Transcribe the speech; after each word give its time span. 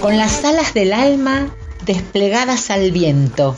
Con 0.00 0.16
las 0.16 0.44
alas 0.44 0.74
del 0.74 0.92
alma 0.92 1.54
desplegadas 1.86 2.70
al 2.70 2.90
viento, 2.90 3.56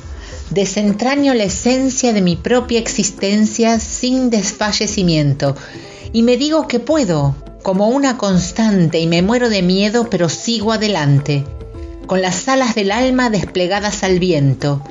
desentraño 0.50 1.34
la 1.34 1.44
esencia 1.44 2.12
de 2.12 2.20
mi 2.20 2.36
propia 2.36 2.78
existencia 2.78 3.80
sin 3.80 4.28
desfallecimiento, 4.28 5.56
y 6.12 6.22
me 6.22 6.36
digo 6.36 6.68
que 6.68 6.78
puedo, 6.78 7.36
como 7.62 7.88
una 7.88 8.18
constante, 8.18 8.98
y 8.98 9.06
me 9.06 9.22
muero 9.22 9.48
de 9.48 9.62
miedo, 9.62 10.08
pero 10.10 10.28
sigo 10.28 10.72
adelante, 10.72 11.44
con 12.06 12.20
las 12.20 12.48
alas 12.48 12.74
del 12.74 12.90
alma 12.90 13.30
desplegadas 13.30 14.02
al 14.02 14.18
viento, 14.18 14.82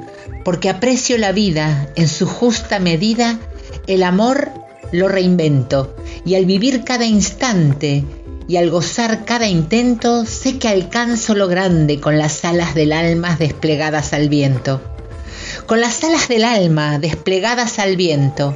porque 0.44 0.70
aprecio 0.70 1.18
la 1.18 1.32
vida 1.32 1.90
en 1.96 2.08
su 2.08 2.26
justa 2.26 2.80
medida, 2.80 3.40
el 3.88 4.04
amor 4.04 4.52
lo 4.92 5.08
reinvento, 5.08 5.96
y 6.26 6.36
al 6.36 6.46
vivir 6.46 6.84
cada 6.84 7.06
instante, 7.06 8.04
y 8.48 8.58
al 8.58 8.70
gozar 8.70 9.24
cada 9.26 9.48
intento 9.48 10.26
sé 10.26 10.58
que 10.58 10.68
alcanzo 10.68 11.36
lo 11.36 11.48
grande 11.48 12.00
con 12.00 12.18
las 12.18 12.44
alas 12.44 12.74
del 12.74 12.92
alma 12.92 13.36
desplegadas 13.38 14.14
al 14.14 14.30
viento. 14.30 14.82
Con 15.66 15.80
las 15.80 16.04
alas 16.04 16.28
del 16.28 16.44
alma 16.44 17.00
desplegadas 17.00 17.80
al 17.80 17.96
viento, 17.96 18.56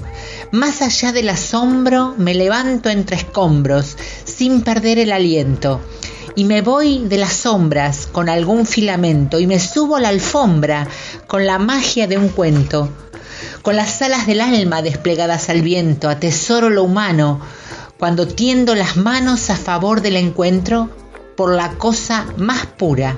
más 0.52 0.82
allá 0.82 1.12
del 1.12 1.30
asombro 1.30 2.16
me 2.18 2.34
levanto 2.34 2.90
entre 2.90 3.18
escombros 3.18 3.98
sin 4.26 4.62
perder 4.62 5.00
el 5.00 5.12
aliento 5.12 5.82
y 6.36 6.44
me 6.44 6.62
voy 6.62 7.00
de 7.08 7.18
las 7.18 7.34
sombras 7.34 8.08
con 8.08 8.30
algún 8.30 8.66
filamento 8.66 9.40
y 9.40 9.48
me 9.48 9.60
subo 9.60 9.96
a 9.96 10.02
la 10.02 10.10
alfombra 10.10 10.88
con 11.28 11.46
la 11.46 11.60
magia 11.60 12.08
de 12.08 12.18
un 12.18 12.30
cuento. 12.30 12.90
Con 13.62 13.76
las 13.76 14.02
alas 14.02 14.28
del 14.28 14.42
alma 14.42 14.82
desplegadas 14.82 15.50
al 15.50 15.62
viento 15.62 16.10
atesoro 16.10 16.70
lo 16.70 16.84
humano, 16.84 17.40
cuando 17.98 18.28
tiendo 18.28 18.76
las 18.76 18.98
manos 18.98 19.50
a 19.50 19.56
favor 19.56 20.02
del 20.02 20.18
encuentro 20.18 20.90
por 21.38 21.54
la 21.54 21.72
cosa 21.72 22.26
más 22.38 22.66
pura, 22.66 23.18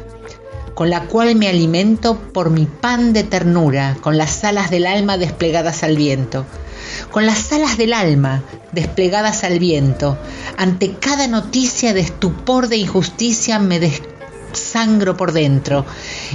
con 0.75 0.89
la 0.89 1.01
cual 1.07 1.35
me 1.35 1.47
alimento 1.47 2.17
por 2.17 2.51
mi 2.51 2.65
pan 2.65 3.13
de 3.13 3.23
ternura, 3.23 3.97
con 4.01 4.17
las 4.17 4.43
alas 4.43 4.69
del 4.69 4.85
alma 4.85 5.17
desplegadas 5.17 5.83
al 5.83 5.97
viento. 5.97 6.45
Con 7.11 7.25
las 7.25 7.51
alas 7.51 7.77
del 7.77 7.93
alma 7.93 8.43
desplegadas 8.71 9.43
al 9.43 9.59
viento, 9.59 10.17
ante 10.57 10.93
cada 10.93 11.27
noticia 11.27 11.93
de 11.93 12.01
estupor 12.01 12.67
de 12.67 12.77
injusticia 12.77 13.59
me 13.59 13.79
desangro 13.79 15.17
por 15.17 15.31
dentro 15.31 15.85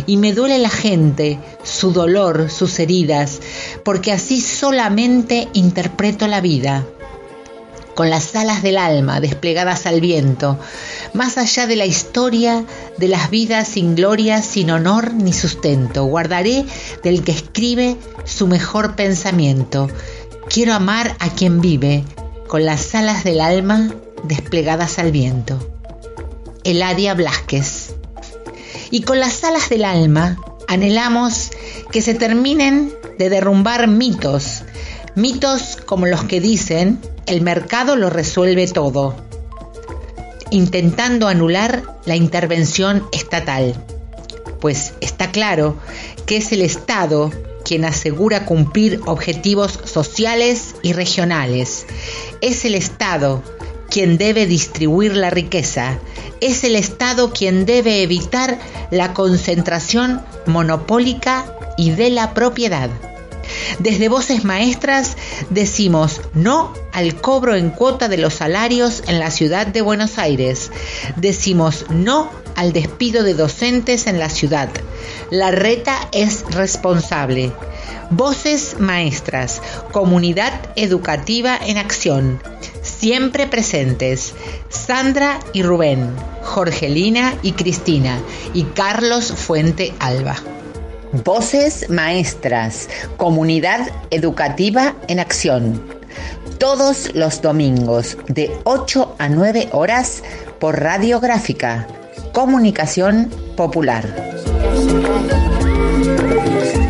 y 0.06 0.16
me 0.16 0.32
duele 0.32 0.58
la 0.58 0.70
gente, 0.70 1.38
su 1.62 1.92
dolor, 1.92 2.50
sus 2.50 2.78
heridas, 2.78 3.40
porque 3.84 4.12
así 4.12 4.40
solamente 4.40 5.48
interpreto 5.52 6.26
la 6.26 6.40
vida 6.40 6.84
con 7.94 8.10
las 8.10 8.34
alas 8.36 8.62
del 8.62 8.78
alma 8.78 9.20
desplegadas 9.20 9.86
al 9.86 10.00
viento, 10.00 10.58
más 11.12 11.38
allá 11.38 11.66
de 11.66 11.76
la 11.76 11.86
historia 11.86 12.64
de 12.96 13.08
las 13.08 13.30
vidas 13.30 13.68
sin 13.68 13.94
gloria, 13.94 14.42
sin 14.42 14.70
honor 14.70 15.12
ni 15.14 15.32
sustento. 15.32 16.04
Guardaré 16.04 16.64
del 17.02 17.22
que 17.22 17.32
escribe 17.32 17.96
su 18.24 18.46
mejor 18.46 18.96
pensamiento. 18.96 19.88
Quiero 20.52 20.74
amar 20.74 21.16
a 21.18 21.30
quien 21.30 21.62
vive, 21.62 22.04
con 22.46 22.66
las 22.66 22.94
alas 22.94 23.24
del 23.24 23.40
alma 23.40 23.88
desplegadas 24.24 24.98
al 24.98 25.10
viento. 25.10 25.58
Eladia 26.62 27.14
Blasquez. 27.14 27.94
Y 28.90 29.00
con 29.00 29.18
las 29.18 29.42
alas 29.44 29.70
del 29.70 29.82
alma 29.86 30.36
anhelamos 30.68 31.52
que 31.90 32.02
se 32.02 32.12
terminen 32.12 32.92
de 33.18 33.30
derrumbar 33.30 33.88
mitos, 33.88 34.64
mitos 35.14 35.78
como 35.86 36.04
los 36.04 36.24
que 36.24 36.42
dicen 36.42 37.00
el 37.24 37.40
mercado 37.40 37.96
lo 37.96 38.10
resuelve 38.10 38.66
todo, 38.66 39.16
intentando 40.50 41.28
anular 41.28 41.82
la 42.04 42.16
intervención 42.16 43.06
estatal. 43.10 43.74
Pues 44.60 44.92
está 45.00 45.30
claro 45.30 45.78
que 46.26 46.36
es 46.36 46.52
el 46.52 46.60
Estado 46.60 47.30
quien 47.72 47.86
asegura 47.86 48.44
cumplir 48.44 49.00
objetivos 49.06 49.80
sociales 49.86 50.74
y 50.82 50.92
regionales. 50.92 51.86
Es 52.42 52.66
el 52.66 52.74
Estado 52.74 53.42
quien 53.88 54.18
debe 54.18 54.44
distribuir 54.44 55.16
la 55.16 55.30
riqueza. 55.30 55.98
Es 56.42 56.64
el 56.64 56.76
Estado 56.76 57.32
quien 57.32 57.64
debe 57.64 58.02
evitar 58.02 58.58
la 58.90 59.14
concentración 59.14 60.20
monopólica 60.44 61.56
y 61.78 61.92
de 61.92 62.10
la 62.10 62.34
propiedad. 62.34 62.90
Desde 63.78 64.08
Voces 64.08 64.44
Maestras 64.44 65.16
decimos 65.50 66.20
no 66.34 66.72
al 66.92 67.20
cobro 67.20 67.54
en 67.56 67.70
cuota 67.70 68.08
de 68.08 68.18
los 68.18 68.34
salarios 68.34 69.02
en 69.06 69.18
la 69.18 69.30
ciudad 69.30 69.66
de 69.66 69.82
Buenos 69.82 70.18
Aires. 70.18 70.70
Decimos 71.16 71.86
no 71.90 72.30
al 72.54 72.72
despido 72.72 73.22
de 73.22 73.34
docentes 73.34 74.06
en 74.06 74.18
la 74.18 74.28
ciudad. 74.28 74.68
La 75.30 75.50
reta 75.50 75.96
es 76.12 76.44
responsable. 76.50 77.52
Voces 78.10 78.76
Maestras, 78.78 79.62
comunidad 79.90 80.52
educativa 80.76 81.56
en 81.56 81.78
acción, 81.78 82.42
siempre 82.82 83.46
presentes. 83.46 84.34
Sandra 84.68 85.40
y 85.52 85.62
Rubén, 85.62 86.14
Jorgelina 86.42 87.34
y 87.42 87.52
Cristina 87.52 88.20
y 88.52 88.64
Carlos 88.64 89.32
Fuente 89.32 89.94
Alba. 89.98 90.36
Voces 91.12 91.90
Maestras, 91.90 92.88
Comunidad 93.18 93.86
Educativa 94.10 94.96
en 95.08 95.20
Acción. 95.20 95.82
Todos 96.58 97.14
los 97.14 97.42
domingos 97.42 98.16
de 98.28 98.50
8 98.64 99.16
a 99.18 99.28
9 99.28 99.68
horas 99.72 100.22
por 100.58 100.80
Radiográfica, 100.80 101.86
Comunicación 102.32 103.30
Popular. 103.58 104.06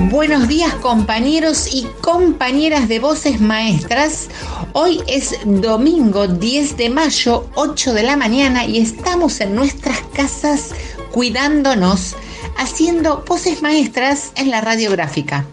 Buenos 0.09 0.47
días 0.47 0.72
compañeros 0.75 1.75
y 1.75 1.84
compañeras 2.00 2.87
de 2.87 3.00
Voces 3.00 3.41
Maestras. 3.41 4.28
Hoy 4.72 5.03
es 5.09 5.34
domingo 5.44 6.28
10 6.28 6.77
de 6.77 6.91
mayo, 6.91 7.49
8 7.56 7.93
de 7.93 8.05
la 8.05 8.16
mañana 8.16 8.66
y 8.66 8.78
estamos 8.78 9.41
en 9.41 9.56
nuestras 9.56 9.99
casas 10.15 10.71
cuidándonos 11.11 12.15
haciendo 12.57 13.25
voces 13.27 13.63
maestras 13.63 14.33
en 14.37 14.51
la 14.51 14.61
radiográfica. 14.61 15.47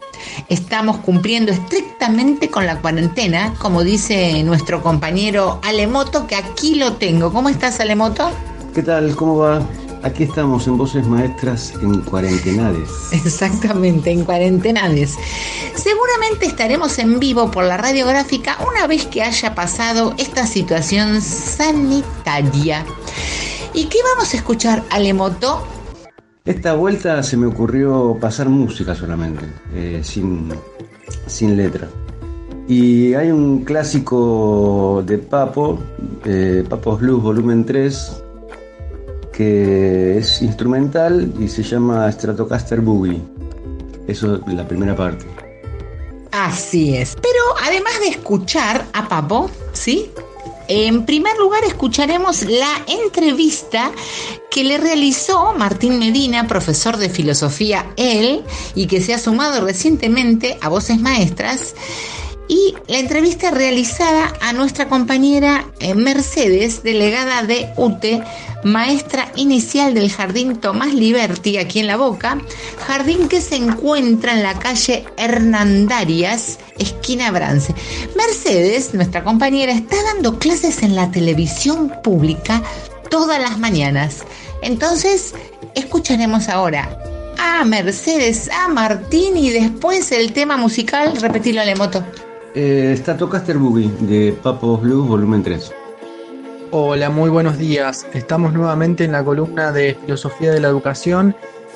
Estamos 0.47 0.97
cumpliendo 0.97 1.51
estrictamente 1.51 2.49
con 2.49 2.65
la 2.65 2.81
cuarentena, 2.81 3.53
como 3.59 3.83
dice 3.83 4.43
nuestro 4.43 4.81
compañero 4.81 5.59
Alemoto, 5.63 6.27
que 6.27 6.35
aquí 6.35 6.75
lo 6.75 6.93
tengo. 6.93 7.31
¿Cómo 7.31 7.49
estás, 7.49 7.79
Alemoto? 7.79 8.29
¿Qué 8.73 8.83
tal? 8.83 9.15
¿Cómo 9.15 9.37
va? 9.37 9.61
Aquí 10.01 10.23
estamos 10.23 10.65
en 10.67 10.77
Voces 10.77 11.05
Maestras 11.05 11.73
en 11.81 11.99
Cuarentenades. 12.01 12.89
Exactamente, 13.11 14.11
en 14.11 14.23
Cuarentenades. 14.23 15.17
Seguramente 15.75 16.45
estaremos 16.45 16.97
en 16.99 17.19
vivo 17.19 17.51
por 17.51 17.65
la 17.65 17.75
radiográfica 17.75 18.57
una 18.71 18.87
vez 18.87 19.07
que 19.07 19.23
haya 19.23 19.55
pasado 19.55 20.13
esta 20.17 20.47
situación 20.47 21.21
sanitaria. 21.21 22.85
¿Y 23.73 23.85
qué 23.85 23.97
vamos 24.13 24.33
a 24.33 24.37
escuchar, 24.37 24.83
Alemoto? 24.89 25.67
Esta 26.45 26.73
vuelta 26.73 27.21
se 27.21 27.37
me 27.37 27.47
ocurrió 27.47 28.17
pasar 28.19 28.49
música 28.49 28.95
solamente, 28.95 29.45
eh, 29.73 30.01
sin, 30.03 30.49
sin 31.27 31.57
letra. 31.57 31.87
Y 32.67 33.13
hay 33.13 33.31
un 33.31 33.63
clásico 33.63 35.03
de 35.05 35.17
Papo, 35.17 35.79
eh, 36.25 36.63
Papos 36.69 36.99
Blues 36.99 37.23
Volumen 37.23 37.65
3, 37.65 38.23
que 39.33 40.17
es 40.17 40.41
instrumental 40.41 41.33
y 41.39 41.47
se 41.47 41.63
llama 41.63 42.11
Stratocaster 42.11 42.81
Boogie. 42.81 43.21
Eso 44.07 44.35
es 44.35 44.53
la 44.53 44.67
primera 44.67 44.95
parte. 44.95 45.25
Así 46.31 46.95
es. 46.95 47.15
Pero 47.15 47.39
además 47.61 47.99
de 48.01 48.09
escuchar 48.09 48.85
a 48.93 49.07
Papo, 49.07 49.49
¿sí? 49.73 50.11
En 50.71 51.03
primer 51.03 51.35
lugar, 51.37 51.63
escucharemos 51.65 52.43
la 52.43 52.69
entrevista 52.85 53.91
que 54.51 54.63
le 54.63 54.77
realizó 54.77 55.53
Martín 55.53 55.97
Medina, 55.97 56.47
profesor 56.47 56.97
de 56.97 57.09
filosofía, 57.09 57.91
él, 57.97 58.43
y 58.75 58.85
que 58.85 59.01
se 59.01 59.15
ha 59.15 59.17
sumado 59.17 59.65
recientemente 59.65 60.59
a 60.61 60.69
Voces 60.69 60.99
Maestras 60.99 61.73
y 62.49 62.73
la 62.87 62.97
entrevista 62.97 63.51
realizada 63.51 64.33
a 64.41 64.51
nuestra 64.53 64.89
compañera 64.89 65.65
eh, 65.79 65.93
Mercedes, 65.93 66.81
delegada 66.81 67.43
de 67.43 67.69
UTE, 67.77 68.23
maestra 68.63 69.31
inicial 69.35 69.93
del 69.93 70.11
Jardín 70.11 70.57
Tomás 70.57 70.93
Liberti, 70.93 71.57
aquí 71.57 71.79
en 71.79 71.87
La 71.87 71.95
Boca, 71.95 72.41
jardín 72.87 73.29
que 73.29 73.39
se 73.39 73.55
encuentra 73.55 74.33
en 74.33 74.41
la 74.41 74.57
calle 74.57 75.05
Hernandarias, 75.17 76.57
esquina 76.79 77.29
Brance. 77.29 77.73
Mercedes, 78.17 78.95
nuestra 78.95 79.23
compañera, 79.23 79.71
está 79.71 79.95
dando 80.15 80.39
clases 80.39 80.81
en 80.81 80.95
la 80.95 81.11
televisión 81.11 81.93
pública 82.03 82.63
todas 83.11 83.39
las 83.39 83.59
mañanas. 83.59 84.23
Entonces, 84.63 85.35
escucharemos 85.75 86.49
ahora 86.49 86.97
a 87.37 87.63
Mercedes, 87.63 88.49
a 88.49 88.67
Martín 88.69 89.37
y 89.37 89.51
después 89.51 90.11
el 90.11 90.33
tema 90.33 90.57
musical, 90.57 91.15
repetirlo 91.21 91.61
a 91.61 91.75
moto. 91.75 92.03
Eh, 92.61 92.91
está 92.91 93.15
Tocaster 93.15 93.57
Boogie 93.57 93.89
de 94.01 94.33
Papos 94.33 94.81
Blues, 94.81 95.07
volumen 95.07 95.41
3. 95.41 95.71
Hola, 96.71 97.09
muy 97.09 97.29
buenos 97.29 97.57
días. 97.57 98.05
Estamos 98.13 98.51
nuevamente 98.51 99.05
en 99.05 99.13
la 99.13 99.23
columna 99.23 99.71
de 99.71 99.95
Filosofía 99.95 100.51
de 100.51 100.59
la 100.59 100.67
Educación. 100.67 101.33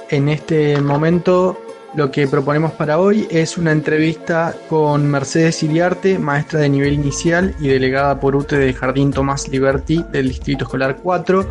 En 0.09 0.27
este 0.27 0.81
momento 0.81 1.57
lo 1.95 2.09
que 2.09 2.27
proponemos 2.27 2.71
para 2.71 2.97
hoy 2.97 3.27
es 3.29 3.57
una 3.57 3.71
entrevista 3.71 4.55
con 4.67 5.07
Mercedes 5.07 5.61
Iriarte, 5.61 6.17
maestra 6.17 6.59
de 6.59 6.69
nivel 6.69 6.93
inicial 6.93 7.55
y 7.59 7.67
delegada 7.67 8.19
por 8.19 8.35
UTE 8.35 8.57
de 8.57 8.73
Jardín 8.73 9.11
Tomás 9.11 9.47
Liberty 9.47 10.03
del 10.09 10.29
Distrito 10.29 10.65
Escolar 10.65 10.97
4. 10.97 11.47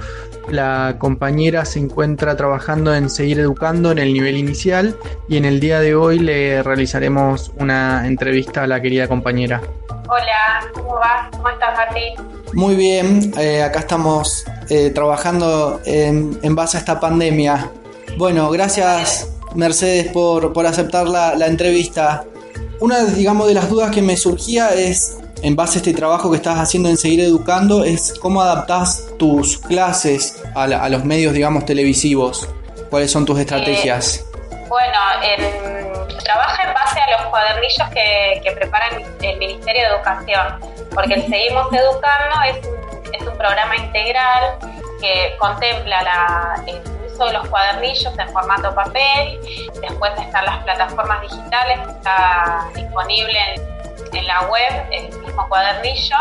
La 0.50 0.96
compañera 0.98 1.64
se 1.64 1.78
encuentra 1.78 2.36
trabajando 2.36 2.92
en 2.92 3.08
seguir 3.08 3.38
educando 3.38 3.92
en 3.92 3.98
el 3.98 4.12
nivel 4.12 4.36
inicial 4.36 4.96
y 5.28 5.36
en 5.36 5.44
el 5.44 5.60
día 5.60 5.78
de 5.78 5.94
hoy 5.94 6.18
le 6.18 6.62
realizaremos 6.62 7.52
una 7.58 8.06
entrevista 8.06 8.64
a 8.64 8.66
la 8.66 8.82
querida 8.82 9.06
compañera. 9.06 9.60
Hola, 10.08 10.70
¿cómo 10.74 10.94
vas? 10.96 11.30
¿Cómo 11.30 11.48
estás, 11.48 11.76
Martín? 11.76 12.14
Muy 12.52 12.74
bien, 12.74 13.32
eh, 13.38 13.62
acá 13.62 13.78
estamos 13.78 14.44
eh, 14.68 14.90
trabajando 14.90 15.80
en, 15.84 16.54
base 16.54 16.76
a 16.76 16.80
esta 16.80 16.98
pandemia. 16.98 17.70
Bueno, 18.18 18.50
gracias 18.50 19.32
Mercedes, 19.54 20.12
por, 20.12 20.52
por 20.52 20.66
aceptar 20.66 21.06
la, 21.06 21.46
entrevista. 21.46 22.24
Una, 22.80 23.04
digamos, 23.04 23.46
de 23.46 23.54
las 23.54 23.68
dudas 23.68 23.90
que 23.90 24.02
me 24.02 24.16
surgía 24.16 24.70
es, 24.70 25.18
en 25.42 25.56
base 25.56 25.78
a 25.78 25.78
este 25.78 25.92
trabajo 25.92 26.30
que 26.30 26.36
estás 26.36 26.58
haciendo 26.58 26.88
en 26.88 26.96
Seguir 26.96 27.20
Educando, 27.20 27.84
es 27.84 28.14
cómo 28.20 28.42
adaptás 28.42 29.04
tus 29.18 29.58
clases 29.58 30.42
a, 30.54 30.88
los 30.88 31.04
medios, 31.04 31.32
digamos, 31.32 31.64
televisivos. 31.64 32.48
¿Cuáles 32.90 33.10
son 33.10 33.24
tus 33.24 33.38
estrategias? 33.38 34.16
Eh, 34.16 34.66
bueno, 34.68 34.98
trabaja 36.24 36.68
en 36.68 36.74
base 36.74 37.00
a 37.00 37.10
los 37.18 37.30
cuadernillos 37.30 37.88
que, 37.92 38.40
que 38.42 38.52
prepara 38.52 38.88
el 38.88 39.38
Ministerio 39.38 39.82
de 39.82 39.88
Educación, 39.88 40.60
porque 40.94 41.14
el 41.14 41.22
Seguimos 41.28 41.72
Educando 41.72 42.36
es 42.50 42.82
es 43.12 43.26
un 43.26 43.36
programa 43.36 43.76
integral 43.76 44.58
que 45.00 45.36
contempla 45.38 46.02
la, 46.02 46.64
de 47.26 47.32
los 47.32 47.48
cuadernillos 47.48 48.18
en 48.18 48.28
formato 48.30 48.74
papel, 48.74 49.40
después 49.80 50.12
están 50.18 50.44
las 50.44 50.62
plataformas 50.64 51.20
digitales, 51.22 51.78
está 51.88 52.68
disponible 52.74 53.38
en, 54.12 54.26
la 54.26 54.42
web 54.42 54.86
el 54.90 55.18
mismo 55.20 55.48
cuadernillo, 55.48 56.16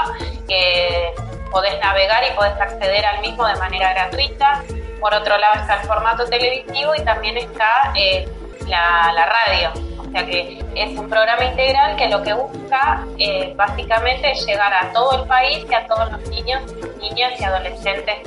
que 0.48 1.13
podés 1.51 1.77
navegar 1.80 2.24
y 2.30 2.36
podés 2.36 2.59
acceder 2.59 3.06
al 3.06 3.21
mismo 3.21 3.45
de 3.45 3.56
manera 3.56 3.94
gratuita. 3.94 4.63
Por 5.00 5.13
otro 5.13 5.38
lado 5.38 5.59
está 5.59 5.81
el 5.81 5.88
formato 5.88 6.25
televisivo 6.25 6.95
y 6.95 7.01
también 7.03 7.38
está 7.38 7.92
eh, 7.95 8.27
la, 8.68 9.25
radio. 9.25 9.71
O 10.12 10.13
sea 10.13 10.25
que 10.25 10.62
es 10.75 11.00
un 11.00 11.08
programa 11.08 11.46
integral 11.46 11.96
que 11.96 12.10
lo 12.10 12.22
que 12.22 12.34
busca 12.34 13.06
eh, 13.18 13.54
básicamente 13.56 14.31
es 14.31 14.46
llegar 14.46 14.74
a 14.74 14.92
todo 14.92 15.22
el 15.22 15.28
país 15.28 15.66
y 15.69 15.74
a 15.74 15.88
todos 15.88 16.12
los 16.12 16.30
niños, 16.30 16.62
niñas 17.00 17.40
y 17.40 17.44
adolescentes 17.46 18.18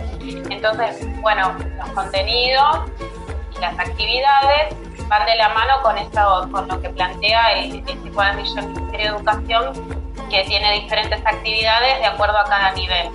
entonces, 0.50 1.06
bueno, 1.20 1.54
los 1.76 1.88
contenidos 1.90 2.90
y 3.56 3.60
las 3.60 3.78
actividades 3.78 4.75
van 5.08 5.26
de 5.26 5.36
la 5.36 5.50
mano 5.50 5.82
con 5.82 5.98
esto, 5.98 6.48
con 6.50 6.66
lo 6.66 6.81
que 6.81 6.88
plantea 6.90 7.52
el, 7.58 7.82
este 7.86 8.10
cuadernillo 8.10 8.54
del 8.54 8.69
Ministerio 8.69 9.10
de 9.10 9.16
Educación, 9.16 10.04
que 10.31 10.44
tiene 10.44 10.81
diferentes 10.81 11.20
actividades 11.26 11.98
de 11.98 12.06
acuerdo 12.06 12.38
a 12.38 12.44
cada 12.44 12.72
nivel. 12.72 13.10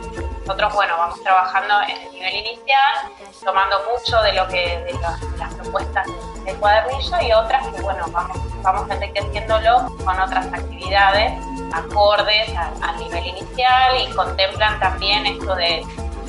Nosotros, 0.49 0.73
bueno, 0.73 0.97
vamos 0.97 1.21
trabajando 1.21 1.75
en 1.87 2.01
el 2.01 2.11
nivel 2.11 2.35
inicial, 2.37 3.11
tomando 3.45 3.75
mucho 3.91 4.19
de 4.23 4.33
lo 4.33 4.47
que 4.47 4.79
de, 4.79 4.99
las 5.37 5.53
propuestas 5.53 6.07
del 6.43 6.57
cuadernillo 6.57 7.21
y 7.21 7.31
otras 7.33 7.67
que, 7.67 7.79
bueno, 7.83 8.03
vamos, 8.11 8.35
vamos 8.63 8.89
enriqueciéndolo 8.89 9.95
con 10.03 10.19
otras 10.19 10.47
actividades 10.47 11.33
acordes 11.71 12.49
al 12.81 12.97
nivel 12.97 13.27
inicial 13.27 14.01
y 14.01 14.11
contemplan 14.15 14.79
también 14.79 15.27
esto 15.27 15.53
de 15.53 15.85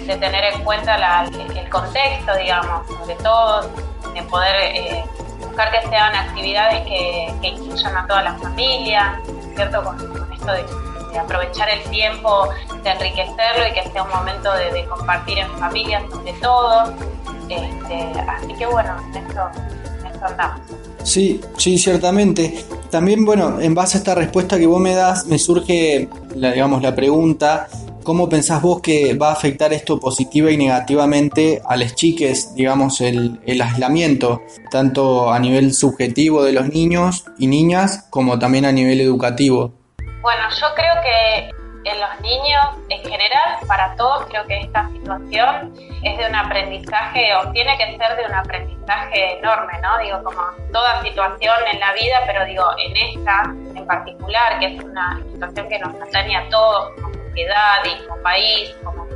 de 0.06 0.16
tener 0.16 0.44
en 0.54 0.64
cuenta 0.64 1.24
el 1.24 1.70
contexto, 1.70 2.34
digamos, 2.36 2.86
sobre 2.88 3.14
todo 3.16 3.62
de 4.12 4.22
poder 4.24 4.56
eh, 4.74 5.04
buscar 5.38 5.70
que 5.70 5.88
sean 5.88 6.14
actividades 6.14 6.80
que, 6.84 7.32
incluyan 7.42 7.96
a 7.96 8.06
toda 8.06 8.22
la 8.22 8.34
familia, 8.38 9.20
¿cierto? 9.54 9.84
Con, 9.84 10.32
esto 10.32 10.52
de, 10.52 10.64
aprovechar 11.18 11.68
el 11.68 11.82
tiempo, 11.90 12.48
de 12.82 12.90
enriquecerlo 12.90 13.68
y 13.68 13.72
que 13.72 13.90
sea 13.90 14.02
un 14.02 14.10
momento 14.10 14.50
de, 14.54 14.84
compartir 14.86 15.38
en 15.38 15.50
familia 15.58 16.02
sobre 16.10 16.32
todo. 16.34 16.94
Este, 17.48 18.20
así 18.20 18.54
que 18.54 18.66
bueno, 18.66 18.96
en 19.14 19.26
esto, 19.26 19.40
andamos. 20.22 20.60
Sí, 21.02 21.40
sí, 21.56 21.78
ciertamente. 21.78 22.64
También, 22.90 23.24
bueno, 23.24 23.60
en 23.60 23.74
base 23.74 23.96
a 23.96 24.00
esta 24.00 24.14
respuesta 24.14 24.58
que 24.58 24.66
vos 24.66 24.80
me 24.80 24.94
das, 24.94 25.26
me 25.26 25.38
surge, 25.38 26.08
la, 26.34 26.52
digamos, 26.52 26.82
la 26.82 26.94
pregunta 26.94 27.68
¿Cómo 28.02 28.30
pensás 28.30 28.62
vos 28.62 28.80
que 28.80 29.14
va 29.14 29.28
a 29.28 29.32
afectar 29.32 29.74
esto 29.74 30.00
positiva 30.00 30.50
y 30.50 30.56
negativamente 30.56 31.60
a 31.66 31.76
las 31.76 31.94
chiques, 31.94 32.54
digamos, 32.54 33.00
el, 33.02 33.38
aislamiento, 33.46 34.40
tanto 34.70 35.30
a 35.30 35.38
nivel 35.38 35.74
subjetivo 35.74 36.42
de 36.42 36.52
los 36.52 36.68
niños 36.68 37.26
y 37.38 37.46
niñas 37.46 38.06
como 38.08 38.38
también 38.38 38.64
a 38.64 38.72
nivel 38.72 39.00
educativo? 39.02 39.74
Bueno, 40.20 40.42
yo 40.50 40.74
creo 40.74 40.94
que 41.02 41.50
en 41.84 42.00
los 42.00 42.20
niños 42.20 42.66
en 42.90 43.02
general, 43.02 43.58
para 43.66 43.96
todos, 43.96 44.26
creo 44.26 44.46
que 44.46 44.58
esta 44.58 44.86
situación 44.88 45.72
es 46.02 46.18
de 46.18 46.26
un 46.26 46.34
aprendizaje 46.34 47.34
o 47.36 47.50
tiene 47.52 47.76
que 47.78 47.96
ser 47.96 48.16
de 48.16 48.26
un 48.26 48.34
aprendizaje 48.34 49.38
enorme, 49.38 49.72
¿no? 49.80 49.98
Digo, 49.98 50.22
como 50.22 50.42
toda 50.72 51.00
situación 51.02 51.56
en 51.72 51.80
la 51.80 51.92
vida, 51.94 52.20
pero 52.26 52.44
digo, 52.44 52.64
en 52.84 52.96
esta 52.96 53.42
en 53.74 53.86
particular, 53.86 54.58
que 54.58 54.76
es 54.76 54.84
una 54.84 55.20
situación 55.32 55.68
que 55.68 55.78
nos 55.78 55.94
atañe 55.94 56.36
a 56.36 56.48
todos 56.50 56.92
sociedad 57.30 57.84
y 57.84 58.06
como 58.06 58.22
país, 58.22 58.74
como, 58.84 59.06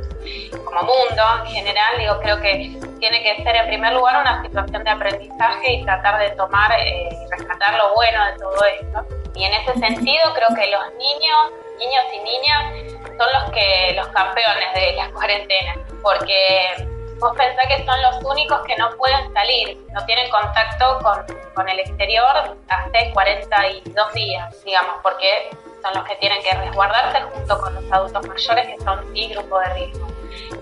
como 0.65 0.81
mundo 0.81 1.23
en 1.45 1.51
general, 1.51 1.97
digo, 1.97 2.19
creo 2.19 2.41
que 2.41 2.77
tiene 2.99 3.21
que 3.21 3.43
ser 3.43 3.55
en 3.55 3.67
primer 3.67 3.93
lugar 3.93 4.21
una 4.21 4.41
situación 4.41 4.83
de 4.83 4.89
aprendizaje 4.89 5.73
y 5.73 5.85
tratar 5.85 6.19
de 6.19 6.29
tomar 6.31 6.71
eh, 6.79 7.09
y 7.11 7.31
rescatar 7.31 7.75
lo 7.75 7.93
bueno 7.93 8.25
de 8.25 8.39
todo 8.39 8.65
esto. 8.65 9.24
Y 9.35 9.43
en 9.43 9.53
ese 9.53 9.73
sentido 9.73 10.33
creo 10.33 10.47
que 10.55 10.71
los 10.71 10.93
niños, 10.93 11.37
niños 11.77 12.03
y 12.13 12.19
niñas 12.19 12.95
son 13.17 13.33
los 13.33 13.51
que 13.51 13.93
los 13.95 14.07
campeones 14.07 14.73
de 14.73 14.93
la 14.93 15.11
cuarentena, 15.11 15.75
porque 16.01 16.87
vos 17.19 17.35
pensás 17.35 17.67
que 17.67 17.85
son 17.85 18.01
los 18.01 18.23
únicos 18.23 18.61
que 18.65 18.75
no 18.77 18.89
pueden 18.97 19.33
salir, 19.33 19.77
no 19.93 20.05
tienen 20.05 20.29
contacto 20.29 20.99
con, 21.01 21.25
con 21.53 21.69
el 21.69 21.79
exterior 21.79 22.57
hace 22.69 23.11
42 23.13 24.13
días, 24.13 24.63
digamos, 24.63 24.95
porque 25.03 25.49
son 25.81 25.93
los 25.93 26.03
que 26.05 26.15
tienen 26.15 26.41
que 26.41 26.51
resguardarse 26.55 27.21
junto 27.21 27.59
con 27.59 27.75
los 27.75 27.91
adultos 27.91 28.27
mayores 28.27 28.67
que 28.67 28.83
son 28.83 29.13
sí 29.13 29.27
grupo 29.27 29.59
de 29.59 29.73
riesgo. 29.73 30.07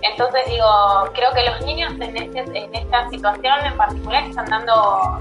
Entonces 0.02 0.46
digo, 0.48 1.10
creo 1.14 1.32
que 1.34 1.44
los 1.44 1.62
niños 1.62 1.94
en, 2.00 2.18
este, 2.18 2.60
en 2.60 2.76
esta 2.76 3.10
situación 3.10 3.66
en 3.66 3.78
particular 3.78 4.24
están 4.24 4.46
dando 4.46 5.20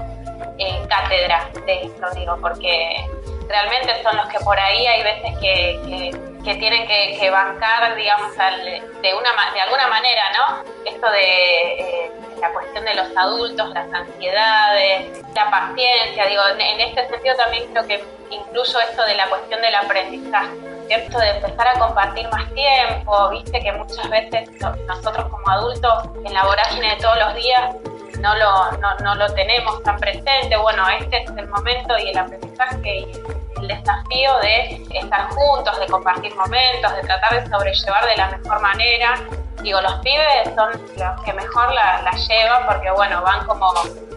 eh, 0.57 0.85
cátedra 0.87 1.49
de 1.65 1.85
esto, 1.85 2.07
digo, 2.15 2.37
porque 2.41 3.07
realmente 3.47 4.01
son 4.03 4.15
los 4.17 4.27
que 4.27 4.39
por 4.39 4.59
ahí 4.59 4.85
hay 4.85 5.03
veces 5.03 5.37
que, 5.39 6.11
que, 6.43 6.55
tienen 6.55 6.87
que, 6.87 7.29
bancar, 7.29 7.95
digamos, 7.95 8.31
de, 8.35 9.13
una, 9.13 9.51
de 9.53 9.61
alguna 9.61 9.87
manera, 9.87 10.23
¿no? 10.33 10.63
Esto 10.85 11.09
de 11.11 11.73
eh, 11.79 12.11
la 12.39 12.51
cuestión 12.51 12.83
de 12.83 12.93
los 12.95 13.07
adultos, 13.15 13.69
las 13.69 13.91
ansiedades, 13.93 15.21
la 15.33 15.49
paciencia, 15.49 16.25
digo, 16.27 16.41
en, 16.57 16.79
este 16.81 17.07
sentido 17.07 17.35
también 17.35 17.71
creo 17.71 17.87
que 17.87 18.03
incluyo 18.29 18.79
esto 18.81 19.05
de 19.05 19.15
la 19.15 19.27
cuestión 19.29 19.61
del 19.61 19.75
aprendizaje, 19.75 20.51
¿cierto? 20.87 21.19
De 21.19 21.29
empezar 21.29 21.67
a 21.67 21.79
compartir 21.79 22.27
más 22.29 22.53
tiempo, 22.53 23.29
viste 23.29 23.59
que 23.59 23.71
muchas 23.71 24.09
veces 24.09 24.49
nosotros 24.87 25.29
como 25.29 25.49
adultos 25.49 25.93
en 26.25 26.33
la 26.33 26.43
vorágine 26.43 26.95
de 26.95 27.01
todos 27.01 27.17
los 27.17 27.35
días 27.35 27.75
no 28.23 28.33
lo, 28.35 28.71
no, 28.77 28.95
no 28.99 29.15
lo 29.15 29.33
tenemos 29.33 29.83
tan 29.83 29.97
presente, 29.97 30.55
bueno, 30.55 30.87
este 30.97 31.23
es 31.23 31.29
el 31.35 31.47
momento 31.49 31.93
y 31.99 32.09
el 32.09 32.17
aprendizaje 32.17 32.99
y 32.99 33.11
el 33.59 33.67
desafío 33.67 34.37
de 34.39 34.81
estar 34.93 35.29
juntos, 35.31 35.77
de 35.77 35.87
compartir 35.87 36.33
momentos, 36.35 36.95
de 36.95 37.01
tratar 37.01 37.43
de 37.43 37.49
sobrellevar 37.49 38.05
de 38.05 38.15
la 38.15 38.27
mejor 38.29 38.61
manera. 38.61 39.15
Digo, 39.61 39.81
los 39.81 39.95
pibes 39.95 40.55
son 40.55 40.71
los 40.97 41.21
que 41.23 41.33
mejor 41.33 41.73
la, 41.73 42.01
la 42.01 42.11
llevan 42.11 42.65
porque, 42.65 42.91
bueno, 42.91 43.21
van 43.23 43.45
como 43.45 43.73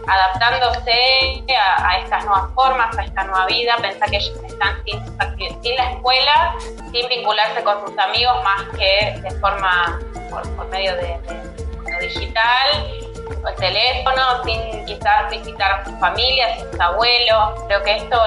adaptándose 0.07 1.43
a, 1.53 1.97
estas 1.99 2.23
nuevas 2.23 2.49
formas, 2.55 2.97
a 2.97 3.03
esta 3.03 3.25
nueva 3.25 3.45
vida. 3.47 3.75
Pensar 3.81 4.09
que 4.09 4.17
ellos 4.17 4.39
están 4.45 4.83
sin, 4.85 5.75
la 5.75 5.91
escuela, 5.91 6.55
sin 6.93 7.09
vincularse 7.09 7.61
con 7.61 7.85
sus 7.85 7.97
amigos 7.97 8.41
más 8.43 8.63
que 8.77 9.19
de 9.21 9.31
forma 9.41 9.99
por, 10.29 10.65
medio 10.67 10.95
de, 10.95 11.19
digital 11.99 12.93
o 13.01 13.06
el 13.29 13.55
teléfono, 13.55 14.43
sin 14.43 14.85
quizás 14.85 15.29
visitar 15.29 15.81
a 15.81 15.85
sus 15.85 15.99
familias, 15.99 16.59
sus 16.59 16.79
abuelos. 16.79 17.63
Creo 17.67 17.83
que 17.83 17.97
esto 17.97 18.17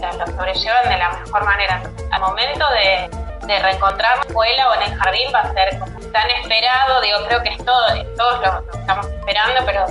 lo 0.00 0.26
sobrellevan 0.26 0.88
de 0.88 0.98
la 0.98 1.10
mejor 1.10 1.44
manera. 1.44 1.82
Al 2.10 2.20
momento 2.20 2.66
de, 2.70 3.08
de 3.46 3.58
reencontrar 3.58 4.16
la 4.16 4.22
escuela 4.22 4.70
o 4.70 4.74
en 4.74 4.82
el 4.82 4.98
jardín 4.98 5.30
va 5.34 5.40
a 5.40 5.52
ser 5.52 5.78
como 5.78 5.98
tan 6.12 6.30
esperado, 6.30 7.00
digo, 7.00 7.18
creo 7.26 7.42
que 7.42 7.50
es 7.50 7.64
todo, 7.64 7.86
todos 8.16 8.40
lo 8.40 8.78
estamos 8.78 9.06
esperando, 9.06 9.62
pero 9.64 9.86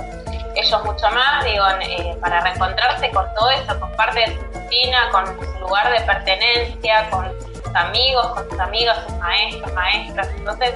ellos 0.54 0.84
mucho 0.84 1.10
más, 1.10 1.44
digo, 1.44 1.64
eh, 1.80 2.16
para 2.20 2.40
reencontrarse 2.40 3.10
con 3.10 3.26
todo 3.34 3.50
eso, 3.50 3.78
con 3.80 3.90
parte 3.92 4.20
de 4.20 4.26
su 4.26 4.42
rutina, 4.58 5.08
con 5.10 5.26
su 5.26 5.60
lugar 5.60 5.90
de 5.90 6.00
pertenencia, 6.04 7.08
con 7.10 7.32
sus 7.40 7.74
amigos, 7.74 8.26
con 8.28 8.50
sus 8.50 8.60
amigos, 8.60 8.96
sus 9.06 9.16
maestros, 9.18 9.72
maestras, 9.72 10.28
entonces, 10.36 10.74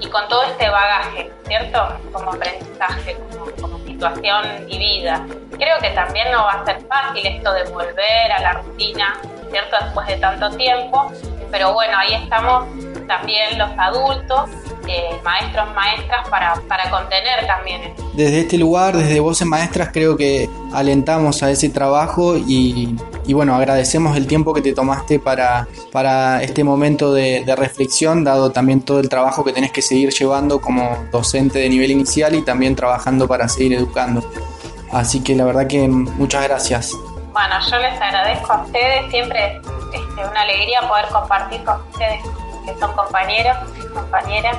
y 0.00 0.08
con 0.08 0.26
todo 0.28 0.42
este 0.44 0.68
bagaje, 0.68 1.30
¿cierto? 1.46 1.88
Como 2.12 2.32
aprendizaje, 2.32 3.16
como, 3.60 3.78
situación 3.84 4.64
y 4.68 4.78
vida. 4.78 5.26
Creo 5.58 5.78
que 5.78 5.90
también 5.90 6.30
no 6.32 6.44
va 6.44 6.52
a 6.52 6.64
ser 6.64 6.80
fácil 6.86 7.26
esto 7.26 7.52
de 7.52 7.64
volver 7.64 8.32
a 8.32 8.40
la 8.40 8.52
rutina, 8.54 9.20
¿cierto? 9.50 9.76
Después 9.82 10.06
de 10.06 10.16
tanto 10.16 10.50
tiempo, 10.56 11.12
pero 11.50 11.74
bueno, 11.74 11.98
ahí 11.98 12.14
estamos 12.14 12.66
también 13.06 13.58
los 13.58 13.70
adultos 13.76 14.48
eh, 14.86 15.20
maestros, 15.24 15.74
maestras 15.74 16.28
para, 16.28 16.54
para 16.68 16.90
contener 16.90 17.46
también. 17.46 17.94
Desde 18.14 18.40
este 18.40 18.58
lugar, 18.58 18.96
desde 18.96 19.20
Voces 19.20 19.46
Maestras, 19.46 19.90
creo 19.92 20.16
que 20.16 20.48
alentamos 20.72 21.42
a 21.42 21.50
ese 21.50 21.68
trabajo 21.68 22.36
y, 22.36 22.96
bueno, 23.28 23.54
agradecemos 23.54 24.16
el 24.16 24.26
tiempo 24.26 24.52
que 24.54 24.62
te 24.62 24.72
tomaste 24.72 25.18
para, 25.18 25.68
para 25.92 26.42
este 26.42 26.64
momento 26.64 27.12
de, 27.12 27.44
reflexión, 27.56 28.24
dado 28.24 28.52
también 28.52 28.80
todo 28.82 29.00
el 29.00 29.08
trabajo 29.08 29.44
que 29.44 29.52
tenés 29.52 29.72
que 29.72 29.82
seguir 29.82 30.10
llevando 30.10 30.60
como 30.60 30.96
docente 31.10 31.58
de 31.58 31.68
nivel 31.68 31.90
inicial 31.90 32.34
y 32.34 32.42
también 32.42 32.74
trabajando 32.74 33.28
para 33.28 33.48
seguir 33.48 33.74
educando. 33.74 34.24
Así 34.92 35.22
que 35.22 35.34
la 35.34 35.44
verdad 35.44 35.66
que 35.66 35.86
muchas 35.86 36.44
gracias. 36.44 36.96
Bueno, 37.32 37.54
yo 37.70 37.78
les 37.78 38.00
agradezco 38.00 38.52
a 38.52 38.62
ustedes, 38.62 39.10
siempre 39.10 39.56
es 39.56 40.00
este, 40.00 40.28
una 40.28 40.40
alegría 40.42 40.80
poder 40.88 41.06
compartir 41.08 41.62
con 41.64 41.80
ustedes 41.90 42.20
que 42.64 42.78
son 42.78 42.92
compañeros 42.92 43.56
compañeras. 43.90 44.56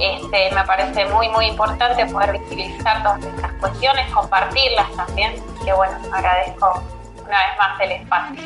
Este, 0.00 0.50
me 0.54 0.64
parece 0.64 1.04
muy, 1.06 1.28
muy 1.28 1.46
importante 1.46 2.04
poder 2.06 2.32
visibilizar 2.32 3.02
todas 3.02 3.24
estas 3.24 3.52
cuestiones, 3.54 4.10
compartirlas 4.12 4.90
también. 4.96 5.34
Que 5.64 5.72
bueno, 5.72 5.94
agradezco 6.12 6.82
una 7.26 7.38
vez 7.38 7.56
más 7.58 7.80
el 7.80 7.92
espacio. 7.92 8.42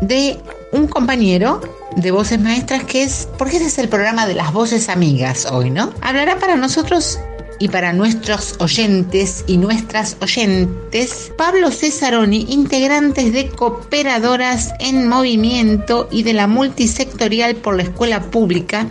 de 0.01 0.39
un 0.73 0.89
compañero 0.89 1.61
de 1.97 2.11
Voces 2.11 2.41
Maestras, 2.41 2.85
que 2.85 3.05
es, 3.05 3.29
porque 3.39 3.57
este 3.57 3.69
es 3.69 3.79
el 3.79 3.89
programa 3.89 4.27
de 4.27 4.35
las 4.35 4.53
voces 4.53 4.89
amigas 4.89 5.47
hoy, 5.47 5.71
¿no? 5.71 5.93
Hablará 6.03 6.39
para 6.39 6.57
nosotros 6.57 7.19
y 7.59 7.69
para 7.69 7.93
nuestros 7.93 8.57
oyentes 8.59 9.45
y 9.47 9.57
nuestras 9.57 10.17
oyentes, 10.21 11.33
Pablo 11.37 11.71
Cesaroni, 11.71 12.47
integrantes 12.49 13.33
de 13.33 13.49
Cooperadoras 13.49 14.73
en 14.81 15.09
Movimiento 15.09 16.09
y 16.11 16.23
de 16.23 16.33
la 16.33 16.47
Multisectorial 16.47 17.57
por 17.57 17.77
la 17.77 17.85
Escuela 17.85 18.23
Pública 18.23 18.87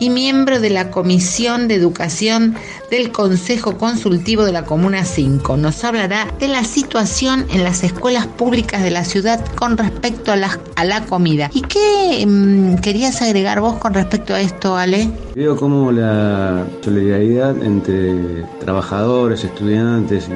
y 0.00 0.10
miembro 0.10 0.60
de 0.60 0.70
la 0.70 0.90
Comisión 0.90 1.68
de 1.68 1.74
Educación 1.74 2.54
del 2.90 3.12
Consejo 3.12 3.78
Consultivo 3.78 4.44
de 4.44 4.52
la 4.52 4.64
Comuna 4.64 5.04
5. 5.04 5.56
Nos 5.56 5.84
hablará 5.84 6.28
de 6.38 6.48
la 6.48 6.64
situación 6.64 7.46
en 7.50 7.64
las 7.64 7.84
escuelas 7.84 8.26
públicas 8.26 8.82
de 8.82 8.90
la 8.90 9.04
ciudad 9.04 9.44
con 9.54 9.76
respecto 9.76 10.32
a 10.32 10.36
la, 10.36 10.58
a 10.76 10.84
la 10.84 11.04
comida. 11.06 11.50
¿Y 11.54 11.62
qué 11.62 12.24
mm, 12.26 12.76
querías 12.76 13.22
agregar 13.22 13.60
vos 13.60 13.74
con 13.74 13.94
respecto 13.94 14.34
a 14.34 14.40
esto, 14.40 14.76
Ale? 14.76 15.10
Veo 15.34 15.56
cómo 15.56 15.92
la 15.92 16.66
solidaridad 16.82 17.56
entre 17.62 18.44
trabajadores, 18.60 19.44
estudiantes 19.44 20.28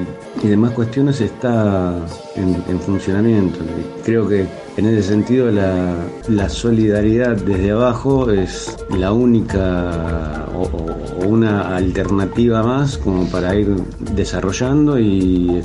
y, 0.42 0.46
demás 0.46 0.70
cuestiones 0.72 1.20
está 1.20 1.94
en, 2.36 2.62
en 2.68 2.80
funcionamiento. 2.80 3.58
Creo 4.04 4.28
que 4.28 4.46
en 4.76 4.86
ese 4.86 5.08
sentido, 5.08 5.50
la, 5.50 6.48
solidaridad 6.48 7.36
desde 7.36 7.70
abajo 7.70 8.30
es 8.30 8.76
la 8.90 9.12
única 9.12 10.46
o, 10.54 11.26
una 11.26 11.74
alternativa 11.76 12.62
más 12.62 12.98
como 12.98 13.26
para 13.28 13.54
ir 13.54 13.68
desarrollando 14.14 14.98
y 14.98 15.62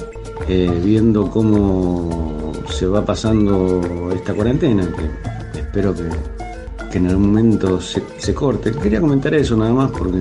eh, 0.48 0.82
viendo 0.84 1.30
cómo 1.30 2.54
se 2.70 2.88
va 2.88 3.06
pasando 3.06 4.10
esta 4.16 4.34
cuarentena, 4.34 4.88
que 5.54 5.60
espero 5.60 5.94
que, 5.94 6.98
en 6.98 7.08
algún 7.08 7.28
momento 7.28 7.80
se, 7.80 8.04
se 8.18 8.34
corte. 8.34 8.72
Quería 8.72 9.00
comentar 9.00 9.34
eso 9.34 9.56
nada 9.56 9.74
más 9.74 9.92
porque 9.92 10.20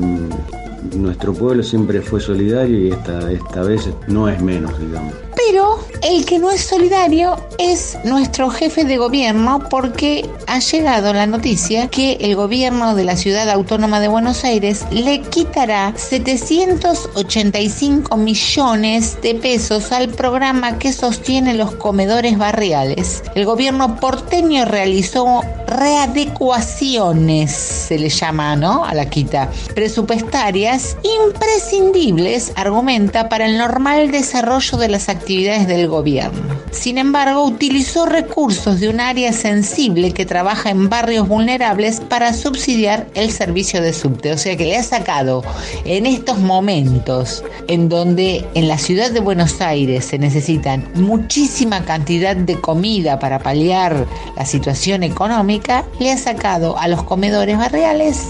nuestro 0.97 1.33
pueblo 1.33 1.63
siempre 1.63 2.01
fue 2.01 2.21
solidario 2.21 2.79
y 2.79 2.91
esta, 2.91 3.31
esta 3.31 3.63
vez 3.63 3.89
no 4.09 4.29
es 4.29 4.41
menos, 4.43 4.79
digamos 4.79 5.30
Pero 5.51 5.81
el 6.03 6.25
que 6.27 6.39
no 6.39 6.53
es 6.53 6.61
solidario 6.61 7.37
es 7.59 7.99
nuestro 8.05 8.51
jefe 8.51 8.85
de 8.85 8.99
gobierno 8.99 9.59
porque 9.69 10.31
ha 10.47 10.61
llegado 10.61 11.13
la 11.13 11.27
noticia 11.27 11.89
que 11.89 12.13
el 12.21 12.37
gobierno 12.37 12.95
de 12.95 13.03
la 13.03 13.17
ciudad 13.17 13.51
autónoma 13.51 13.99
de 13.99 14.07
Buenos 14.07 14.45
Aires 14.45 14.87
le 14.93 15.23
quitará 15.23 15.93
785 15.97 18.17
millones 18.17 19.21
de 19.23 19.35
pesos 19.35 19.91
al 19.91 20.11
programa 20.11 20.79
que 20.79 20.93
sostiene 20.93 21.55
los 21.55 21.73
comedores 21.73 22.39
barriales. 22.39 23.25
El 23.35 23.45
gobierno 23.45 23.97
porteño 23.97 24.67
realizó 24.67 25.43
readecuaciones, 25.67 27.51
se 27.51 27.99
le 27.99 28.09
llama, 28.09 28.55
¿no? 28.55 28.85
A 28.85 28.95
la 28.95 29.11
quita, 29.11 29.51
presupuestarias 29.75 30.97
imprescindibles, 31.27 32.53
argumenta, 32.55 33.29
para 33.29 33.47
el 33.47 33.59
normal 33.59 34.13
desarrollo 34.13 34.79
de 34.79 34.89
las 34.89 35.09
actividades 35.09 35.40
del 35.41 35.89
gobierno. 35.89 36.61
Sin 36.71 36.99
embargo, 36.99 37.45
utilizó 37.45 38.05
recursos 38.05 38.79
de 38.79 38.91
un 38.91 39.01
área 39.01 39.33
sensible 39.33 40.13
que 40.13 40.27
trabaja 40.27 40.69
en 40.71 40.91
barrios 40.91 41.27
vulnerables 41.27 42.01
para 42.01 42.35
subsidiar 42.35 43.09
el 43.15 43.33
servicio 43.33 43.81
de 43.81 43.95
subte. 43.95 44.33
O 44.33 44.39
sea 44.39 44.57
que 44.57 44.67
le 44.67 44.77
ha 44.77 44.83
sacado 44.83 45.43
en 45.85 46.07
estos 46.07 46.39
momentos 46.39 47.43
en 47.69 47.89
donde 47.89 48.45
en 48.55 48.69
la 48.69 48.77
ciudad 48.77 49.11
de 49.11 49.21
Buenos 49.21 49.63
Aires 49.63 50.05
se 50.05 50.19
necesitan 50.19 50.87
muchísima 50.95 51.85
cantidad 51.85 52.37
de 52.37 52.61
comida 52.61 53.19
para 53.19 53.39
paliar 53.39 54.07
la 54.37 54.45
situación 54.45 55.03
económica, 55.03 55.87
le 55.99 56.13
ha 56.13 56.19
sacado 56.19 56.77
a 56.79 56.87
los 56.87 57.03
comedores 57.03 57.57
barriales 57.57 58.27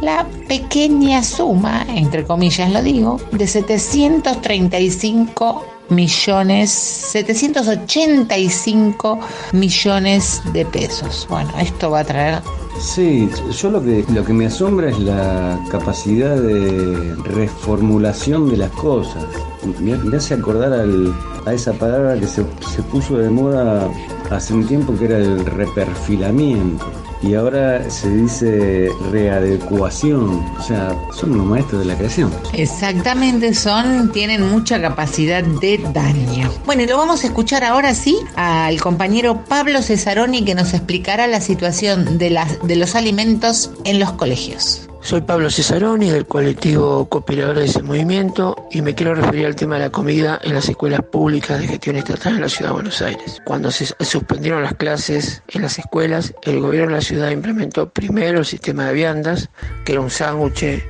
la 0.00 0.26
pequeña 0.48 1.22
suma, 1.22 1.86
entre 1.88 2.24
comillas 2.24 2.70
lo 2.70 2.82
digo, 2.82 3.20
de 3.32 3.46
735 3.46 5.73
millones, 5.88 6.70
785 6.70 9.18
millones 9.52 10.42
de 10.52 10.64
pesos. 10.66 11.26
Bueno, 11.28 11.50
esto 11.60 11.90
va 11.90 12.00
a 12.00 12.04
traer... 12.04 12.42
Sí, 12.80 13.28
yo 13.60 13.70
lo 13.70 13.80
que, 13.82 14.04
lo 14.12 14.24
que 14.24 14.32
me 14.32 14.46
asombra 14.46 14.90
es 14.90 14.98
la 14.98 15.60
capacidad 15.70 16.36
de 16.36 17.14
reformulación 17.24 18.50
de 18.50 18.56
las 18.56 18.72
cosas. 18.72 19.24
Me, 19.80 19.94
hace 20.16 20.34
acordar 20.34 20.72
a 21.46 21.52
esa 21.52 21.72
palabra 21.72 22.18
que 22.18 22.26
se, 22.26 22.44
se 22.74 22.82
puso 22.82 23.16
de 23.18 23.30
moda 23.30 23.88
hace 24.30 24.54
un 24.54 24.66
tiempo 24.66 24.92
que 24.98 25.04
era 25.04 25.18
el 25.18 25.46
reperfilamiento 25.46 26.84
y 27.24 27.34
ahora 27.34 27.88
se 27.90 28.10
dice 28.10 28.90
readecuación, 29.10 30.44
o 30.58 30.62
sea, 30.62 30.94
son 31.12 31.32
unos 31.32 31.46
maestros 31.46 31.80
de 31.80 31.86
la 31.86 31.96
creación. 31.96 32.30
Exactamente, 32.52 33.54
son, 33.54 34.12
tienen 34.12 34.42
mucha 34.42 34.80
capacidad 34.80 35.42
de 35.42 35.78
daño. 35.92 36.50
Bueno, 36.66 36.82
y 36.82 36.86
lo 36.86 36.98
vamos 36.98 37.24
a 37.24 37.26
escuchar 37.26 37.64
ahora 37.64 37.94
sí 37.94 38.18
al 38.36 38.80
compañero 38.80 39.44
Pablo 39.44 39.80
Cesaroni 39.82 40.44
que 40.44 40.54
nos 40.54 40.74
explicará 40.74 41.26
la 41.26 41.40
situación 41.40 42.18
de, 42.18 42.30
las, 42.30 42.66
de 42.66 42.76
los 42.76 42.94
alimentos 42.94 43.70
en 43.84 44.00
los 44.00 44.12
colegios. 44.12 44.88
Soy 45.04 45.20
Pablo 45.20 45.50
Cesaroni 45.50 46.08
del 46.08 46.24
colectivo 46.24 47.06
Cooperadores 47.10 47.64
de 47.64 47.68
ese 47.68 47.82
movimiento 47.82 48.56
y 48.70 48.80
me 48.80 48.94
quiero 48.94 49.14
referir 49.14 49.44
al 49.44 49.54
tema 49.54 49.74
de 49.74 49.82
la 49.82 49.90
comida 49.90 50.40
en 50.42 50.54
las 50.54 50.66
escuelas 50.66 51.02
públicas 51.02 51.60
de 51.60 51.68
gestión 51.68 51.96
estatal 51.96 52.36
en 52.36 52.40
la 52.40 52.48
ciudad 52.48 52.70
de 52.70 52.74
Buenos 52.76 53.02
Aires. 53.02 53.42
Cuando 53.44 53.70
se 53.70 53.84
suspendieron 54.00 54.62
las 54.62 54.72
clases 54.76 55.42
en 55.48 55.60
las 55.60 55.78
escuelas, 55.78 56.34
el 56.44 56.58
gobierno 56.58 56.88
de 56.88 56.94
la 56.94 57.00
ciudad 57.02 57.30
implementó 57.30 57.90
primero 57.90 58.38
el 58.38 58.46
sistema 58.46 58.86
de 58.86 58.94
viandas, 58.94 59.50
que 59.84 59.92
era 59.92 60.00
un 60.00 60.08
sándwich 60.08 60.82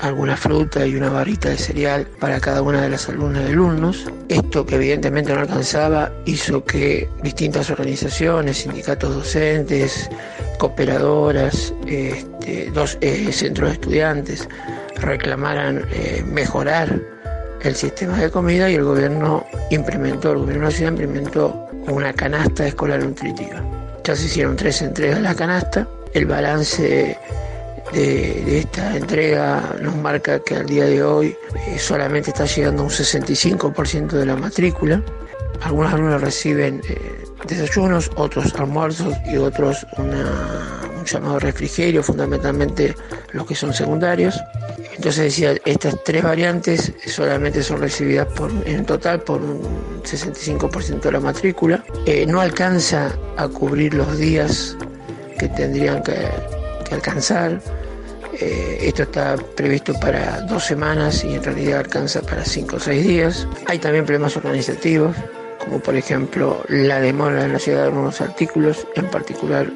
alguna 0.00 0.36
fruta 0.36 0.86
y 0.86 0.94
una 0.96 1.08
barrita 1.08 1.48
de 1.48 1.56
cereal 1.56 2.06
para 2.20 2.40
cada 2.40 2.62
una 2.62 2.82
de 2.82 2.90
las 2.90 3.08
alumnas 3.08 3.44
y 3.48 3.52
alumnos. 3.52 4.10
Esto 4.28 4.66
que 4.66 4.76
evidentemente 4.76 5.32
no 5.32 5.40
alcanzaba 5.40 6.12
hizo 6.24 6.64
que 6.64 7.08
distintas 7.22 7.70
organizaciones, 7.70 8.58
sindicatos 8.58 9.14
docentes, 9.14 10.10
cooperadoras, 10.58 11.72
este, 11.86 12.70
dos 12.72 12.98
eh, 13.00 13.32
centros 13.32 13.70
de 13.70 13.74
estudiantes 13.74 14.48
reclamaran 14.96 15.84
eh, 15.92 16.24
mejorar 16.26 17.00
el 17.62 17.74
sistema 17.74 18.16
de 18.18 18.30
comida 18.30 18.70
y 18.70 18.74
el 18.74 18.84
gobierno 18.84 19.44
implementó, 19.70 20.32
el 20.32 20.38
gobierno 20.38 20.70
ciudad 20.70 20.92
implementó 20.92 21.68
una 21.88 22.12
canasta 22.12 22.66
escolar 22.66 23.02
nutritiva. 23.02 23.62
Ya 24.04 24.14
se 24.14 24.26
hicieron 24.26 24.56
tres 24.56 24.82
entregas 24.82 25.16
de 25.16 25.22
la 25.22 25.34
canasta, 25.34 25.86
el 26.14 26.26
balance 26.26 27.18
de, 27.92 28.58
esta 28.58 28.96
entrega 28.96 29.76
nos 29.80 29.96
marca 29.96 30.40
que 30.40 30.56
al 30.56 30.66
día 30.66 30.84
de 30.84 31.02
hoy 31.02 31.36
eh, 31.68 31.78
solamente 31.78 32.30
está 32.30 32.44
llegando 32.44 32.82
un 32.82 32.90
65% 32.90 34.08
de 34.08 34.26
la 34.26 34.36
matrícula. 34.36 35.02
Algunos 35.62 35.92
alumnos 35.92 36.20
reciben 36.20 36.82
eh, 36.88 37.24
desayunos, 37.46 38.10
otros 38.16 38.54
almuerzos 38.54 39.14
y 39.26 39.36
otros 39.36 39.86
un 39.98 41.04
llamado 41.04 41.38
refrigerio, 41.38 42.02
fundamentalmente 42.02 42.94
los 43.32 43.46
que 43.46 43.54
son 43.54 43.72
secundarios. 43.72 44.40
Entonces 44.96 45.24
decía, 45.24 45.54
estas 45.64 46.02
tres 46.04 46.22
variantes 46.22 46.92
solamente 47.06 47.62
son 47.62 47.80
recibidas 47.80 48.26
por, 48.28 48.50
en 48.66 48.84
total 48.84 49.20
por 49.22 49.42
un 49.42 49.62
65% 50.02 51.00
de 51.00 51.12
la 51.12 51.20
matrícula. 51.20 51.84
Eh, 52.06 52.26
no 52.26 52.40
alcanza 52.40 53.12
a 53.36 53.48
cubrir 53.48 53.94
los 53.94 54.18
días 54.18 54.76
que 55.38 55.48
tendrían 55.48 56.02
que 56.02 56.14
alcanzar. 56.90 57.60
Eh, 58.38 58.78
esto 58.82 59.04
está 59.04 59.36
previsto 59.56 59.94
para 59.98 60.42
dos 60.42 60.64
semanas 60.64 61.24
y 61.24 61.34
en 61.34 61.42
realidad 61.42 61.80
alcanza 61.80 62.20
para 62.20 62.44
cinco 62.44 62.76
o 62.76 62.80
seis 62.80 63.06
días. 63.06 63.48
Hay 63.66 63.78
también 63.78 64.04
problemas 64.04 64.36
organizativos, 64.36 65.16
como 65.58 65.80
por 65.80 65.96
ejemplo 65.96 66.62
la 66.68 67.00
demora 67.00 67.46
en 67.46 67.54
la 67.54 67.58
ciudad 67.58 67.82
de 67.82 67.84
algunos 67.86 68.20
artículos, 68.20 68.86
en 68.94 69.06
particular 69.06 69.70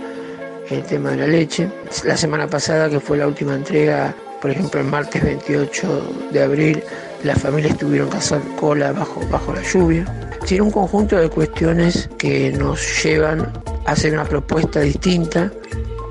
el 0.68 0.83
tema 0.83 1.12
de 1.12 1.16
la 1.16 1.27
leche. 1.27 1.70
La 2.05 2.18
semana 2.18 2.46
pasada, 2.49 2.90
que 2.90 3.01
fue 3.01 3.16
la 3.16 3.27
última 3.27 3.55
entrega, 3.55 4.14
por 4.42 4.51
ejemplo 4.51 4.81
el 4.81 4.88
martes 4.88 5.23
28 5.25 6.29
de 6.31 6.42
abril, 6.42 6.83
las 7.25 7.40
familias 7.40 7.79
tuvieron 7.79 8.11
que 8.11 8.18
hacer 8.18 8.42
cola 8.59 8.92
bajo, 8.92 9.23
bajo 9.31 9.55
la 9.55 9.62
lluvia. 9.62 10.05
Tiene 10.46 10.64
un 10.64 10.70
conjunto 10.70 11.16
de 11.16 11.31
cuestiones 11.31 12.11
que 12.18 12.53
nos 12.53 13.03
llevan 13.03 13.51
a 13.87 13.92
hacer 13.92 14.12
una 14.12 14.25
propuesta 14.25 14.81
distinta, 14.81 15.51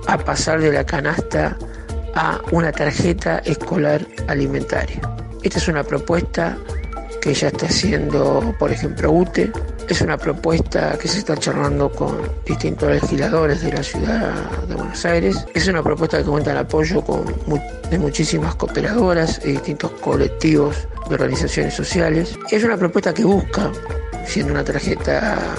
a 0.07 0.17
pasar 0.17 0.61
de 0.61 0.71
la 0.71 0.83
canasta 0.83 1.55
a 2.15 2.39
una 2.51 2.71
tarjeta 2.71 3.39
escolar 3.39 4.05
alimentaria. 4.27 5.01
Esta 5.43 5.59
es 5.59 5.67
una 5.67 5.83
propuesta 5.83 6.57
que 7.21 7.33
ya 7.33 7.47
está 7.47 7.65
haciendo, 7.65 8.55
por 8.57 8.71
ejemplo, 8.71 9.11
UTE. 9.11 9.51
Es 9.87 10.01
una 10.01 10.17
propuesta 10.17 10.97
que 10.99 11.07
se 11.07 11.19
está 11.19 11.35
charlando 11.35 11.91
con 11.91 12.21
distintos 12.45 12.89
legisladores 12.89 13.61
de 13.61 13.73
la 13.73 13.83
ciudad 13.83 14.51
de 14.67 14.75
Buenos 14.75 15.05
Aires. 15.05 15.45
Es 15.53 15.67
una 15.67 15.81
propuesta 15.81 16.19
que 16.19 16.23
cuenta 16.25 16.51
el 16.51 16.59
apoyo 16.59 17.03
de 17.89 17.97
muchísimas 17.97 18.55
cooperadoras 18.55 19.41
y 19.43 19.53
distintos 19.53 19.91
colectivos 19.93 20.87
de 21.07 21.15
organizaciones 21.15 21.73
sociales. 21.73 22.37
Es 22.51 22.63
una 22.63 22.77
propuesta 22.77 23.13
que 23.13 23.23
busca, 23.23 23.71
siendo 24.25 24.53
una 24.53 24.63
tarjeta 24.63 25.55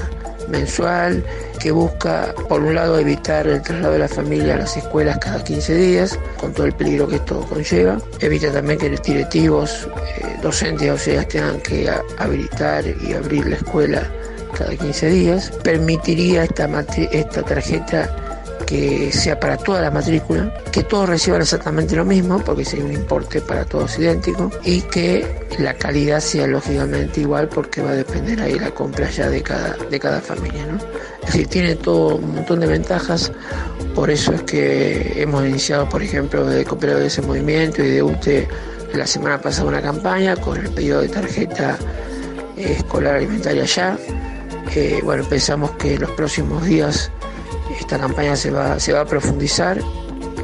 mensual 0.50 1.24
que 1.58 1.70
busca, 1.70 2.34
por 2.48 2.62
un 2.62 2.74
lado, 2.74 2.98
evitar 2.98 3.46
el 3.46 3.62
traslado 3.62 3.94
de 3.94 3.98
la 4.00 4.08
familia 4.08 4.54
a 4.54 4.58
las 4.58 4.76
escuelas 4.76 5.18
cada 5.18 5.42
15 5.42 5.74
días, 5.74 6.18
con 6.38 6.52
todo 6.52 6.66
el 6.66 6.72
peligro 6.72 7.08
que 7.08 7.16
esto 7.16 7.40
conlleva. 7.48 7.98
Evita 8.20 8.52
también 8.52 8.78
que 8.78 8.90
los 8.90 9.02
directivos, 9.02 9.88
eh, 10.18 10.36
docentes 10.42 10.90
o 10.90 10.98
sea, 10.98 11.26
tengan 11.26 11.60
que 11.60 11.90
habilitar 12.18 12.84
y 12.86 13.12
abrir 13.12 13.46
la 13.46 13.56
escuela 13.56 14.10
cada 14.56 14.74
15 14.76 15.08
días. 15.10 15.50
Permitiría 15.62 16.44
esta, 16.44 16.68
esta 17.12 17.42
tarjeta 17.42 18.29
que 18.70 19.10
sea 19.10 19.40
para 19.40 19.56
toda 19.56 19.80
la 19.80 19.90
matrícula, 19.90 20.54
que 20.70 20.84
todos 20.84 21.08
reciban 21.08 21.40
exactamente 21.40 21.96
lo 21.96 22.04
mismo, 22.04 22.38
porque 22.38 22.64
sería 22.64 22.84
un 22.84 22.92
importe 22.92 23.40
para 23.40 23.64
todos 23.64 23.98
idéntico, 23.98 24.48
y 24.62 24.82
que 24.82 25.26
la 25.58 25.74
calidad 25.74 26.20
sea 26.20 26.46
lógicamente 26.46 27.22
igual, 27.22 27.48
porque 27.48 27.82
va 27.82 27.90
a 27.90 27.94
depender 27.94 28.40
ahí 28.40 28.56
la 28.60 28.70
compra 28.70 29.10
ya 29.10 29.28
de 29.28 29.42
cada, 29.42 29.76
de 29.76 29.98
cada 29.98 30.20
familia. 30.20 30.66
¿no? 30.66 30.78
Es 31.20 31.32
decir, 31.32 31.48
tiene 31.48 31.74
todo 31.74 32.14
un 32.18 32.32
montón 32.36 32.60
de 32.60 32.68
ventajas, 32.68 33.32
por 33.92 34.08
eso 34.08 34.32
es 34.34 34.42
que 34.42 35.20
hemos 35.20 35.44
iniciado, 35.44 35.88
por 35.88 36.00
ejemplo, 36.00 36.46
de 36.46 36.64
Cooperadores 36.64 37.02
de 37.02 37.08
ese 37.08 37.22
movimiento 37.22 37.82
y 37.82 37.88
de 37.90 38.04
UTE 38.04 38.46
la 38.94 39.06
semana 39.06 39.40
pasada 39.40 39.68
una 39.68 39.82
campaña 39.82 40.36
con 40.36 40.56
el 40.58 40.70
pedido 40.70 41.00
de 41.00 41.08
tarjeta 41.08 41.76
escolar 42.56 43.16
alimentaria 43.16 43.64
ya. 43.64 43.98
Eh, 44.76 45.00
bueno, 45.02 45.24
pensamos 45.24 45.72
que 45.72 45.94
en 45.94 46.02
los 46.02 46.10
próximos 46.12 46.64
días 46.64 47.10
esta 47.90 48.06
campaña 48.06 48.36
se 48.36 48.52
va, 48.52 48.78
se 48.78 48.92
va 48.92 49.00
a 49.00 49.04
profundizar, 49.04 49.76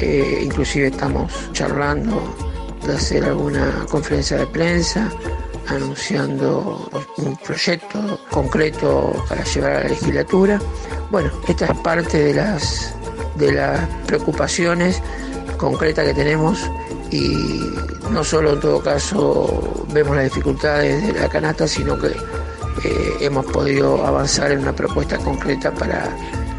eh, 0.01 0.41
inclusive 0.43 0.89
estamos 0.89 1.33
charlando 1.53 2.21
de 2.85 2.93
hacer 2.93 3.25
alguna 3.25 3.87
conferencia 3.89 4.39
de 4.39 4.47
prensa 4.49 5.09
anunciando 5.69 6.91
un 7.19 7.37
proyecto 7.37 8.19
concreto 8.33 9.25
para 9.29 9.45
llevar 9.45 9.71
a 9.71 9.81
la 9.85 9.89
legislatura. 9.91 10.61
Bueno, 11.13 11.31
esta 11.47 11.67
es 11.67 11.79
parte 11.83 12.19
de 12.19 12.35
las, 12.35 12.93
de 13.37 13.53
las 13.53 13.89
preocupaciones 14.09 15.01
concretas 15.57 16.05
que 16.05 16.15
tenemos 16.15 16.69
y 17.13 17.71
no 18.11 18.25
solo 18.25 18.55
en 18.55 18.61
todo 18.61 18.83
caso 18.83 19.87
vemos 19.93 20.17
las 20.17 20.25
dificultades 20.25 21.15
de 21.15 21.21
la 21.21 21.29
canasta, 21.29 21.69
sino 21.69 21.97
que 21.97 22.09
eh, 22.09 23.17
hemos 23.21 23.47
podido 23.47 24.05
avanzar 24.05 24.51
en 24.51 24.59
una 24.59 24.75
propuesta 24.75 25.17
concreta 25.19 25.73
para 25.73 26.11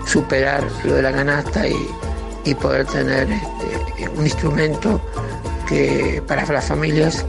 superar 0.08 0.68
lo 0.84 0.96
de 0.96 1.02
la 1.02 1.12
canasta 1.12 1.66
y, 1.68 2.56
poder 2.62 2.86
tener 2.86 3.28
este, 3.30 4.08
un 4.18 4.24
instrumento 4.24 5.02
que 5.68 6.24
para 6.26 6.46
las 6.46 6.64
familias 6.64 7.26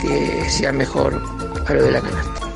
que 0.00 0.48
sea 0.48 0.72
mejor 0.72 1.22
a 1.66 1.74
lo 1.74 1.82
de 1.82 1.90
la 1.90 2.00
canasta. 2.00 2.46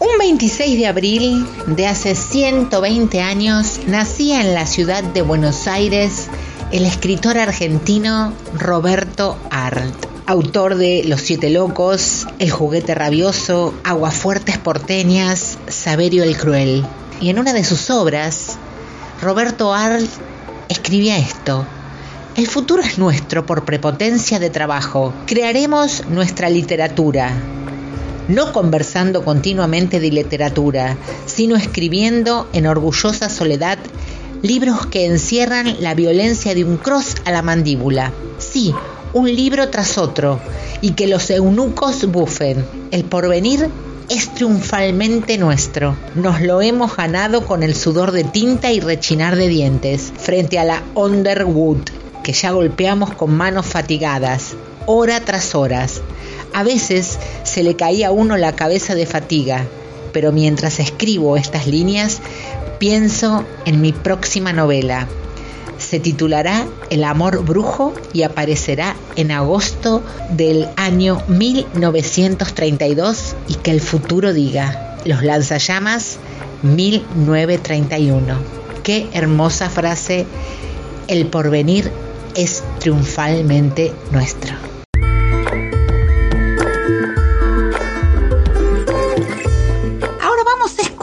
Un 0.00 0.18
26 0.18 0.76
de 0.76 0.86
abril 0.88 1.46
de 1.68 1.86
hace 1.86 2.16
120 2.16 3.22
años 3.22 3.80
nacía 3.86 4.40
en 4.40 4.52
la 4.52 4.66
ciudad 4.66 5.04
de 5.04 5.22
Buenos 5.22 5.68
Aires 5.68 6.28
el 6.72 6.84
escritor 6.86 7.38
argentino 7.38 8.32
Roberto 8.58 9.38
Arlt, 9.50 9.94
autor 10.26 10.74
de 10.74 11.04
Los 11.04 11.20
Siete 11.20 11.48
Locos, 11.48 12.26
El 12.40 12.50
Juguete 12.50 12.96
Rabioso, 12.96 13.72
Aguafuertes 13.84 14.58
Porteñas, 14.58 15.56
Saberio 15.68 16.24
el 16.24 16.36
Cruel. 16.36 16.84
Y 17.20 17.30
en 17.30 17.38
una 17.38 17.52
de 17.52 17.62
sus 17.62 17.90
obras, 17.90 18.58
Roberto 19.20 19.72
Arlt 19.72 20.10
escribía 20.68 21.18
esto. 21.18 21.64
El 22.36 22.48
futuro 22.48 22.82
es 22.82 22.98
nuestro 22.98 23.46
por 23.46 23.64
prepotencia 23.64 24.38
de 24.38 24.50
trabajo. 24.50 25.14
Crearemos 25.26 26.04
nuestra 26.08 26.50
literatura, 26.50 27.32
no 28.28 28.52
conversando 28.52 29.24
continuamente 29.24 30.00
de 30.00 30.10
literatura, 30.10 30.96
sino 31.26 31.54
escribiendo 31.56 32.48
en 32.52 32.66
orgullosa 32.66 33.28
soledad 33.30 33.78
libros 34.42 34.86
que 34.86 35.06
encierran 35.06 35.76
la 35.80 35.94
violencia 35.94 36.54
de 36.54 36.64
un 36.64 36.76
cross 36.76 37.14
a 37.24 37.30
la 37.30 37.42
mandíbula. 37.42 38.12
Sí, 38.38 38.74
un 39.12 39.32
libro 39.32 39.70
tras 39.70 39.96
otro, 39.96 40.40
y 40.80 40.90
que 40.90 41.06
los 41.06 41.30
eunucos 41.30 42.04
bufen. 42.10 42.66
El 42.90 43.04
porvenir 43.04 43.70
es 44.08 44.34
triunfalmente 44.34 45.38
nuestro. 45.38 45.96
Nos 46.14 46.40
lo 46.40 46.60
hemos 46.62 46.96
ganado 46.96 47.46
con 47.46 47.62
el 47.62 47.74
sudor 47.74 48.12
de 48.12 48.24
tinta 48.24 48.72
y 48.72 48.80
rechinar 48.80 49.36
de 49.36 49.48
dientes, 49.48 50.12
frente 50.16 50.58
a 50.58 50.64
la 50.64 50.82
Underwood, 50.94 51.88
que 52.22 52.32
ya 52.32 52.50
golpeamos 52.50 53.14
con 53.14 53.34
manos 53.34 53.66
fatigadas, 53.66 54.54
hora 54.86 55.20
tras 55.20 55.54
horas. 55.54 56.00
A 56.52 56.62
veces 56.62 57.18
se 57.42 57.62
le 57.62 57.76
caía 57.76 58.08
a 58.08 58.12
uno 58.12 58.36
la 58.36 58.54
cabeza 58.54 58.94
de 58.94 59.06
fatiga, 59.06 59.66
pero 60.12 60.32
mientras 60.32 60.80
escribo 60.80 61.36
estas 61.36 61.66
líneas 61.66 62.20
pienso 62.78 63.44
en 63.64 63.80
mi 63.80 63.92
próxima 63.92 64.52
novela. 64.52 65.08
Se 65.94 66.00
titulará 66.00 66.66
El 66.90 67.04
amor 67.04 67.44
brujo 67.44 67.94
y 68.12 68.24
aparecerá 68.24 68.96
en 69.14 69.30
agosto 69.30 70.02
del 70.30 70.66
año 70.74 71.22
1932 71.28 73.36
y 73.46 73.54
que 73.54 73.70
el 73.70 73.80
futuro 73.80 74.32
diga, 74.32 74.98
los 75.04 75.22
lanzallamas 75.22 76.18
1931. 76.64 78.38
Qué 78.82 79.08
hermosa 79.12 79.70
frase, 79.70 80.26
el 81.06 81.26
porvenir 81.26 81.92
es 82.34 82.64
triunfalmente 82.80 83.92
nuestro. 84.10 84.73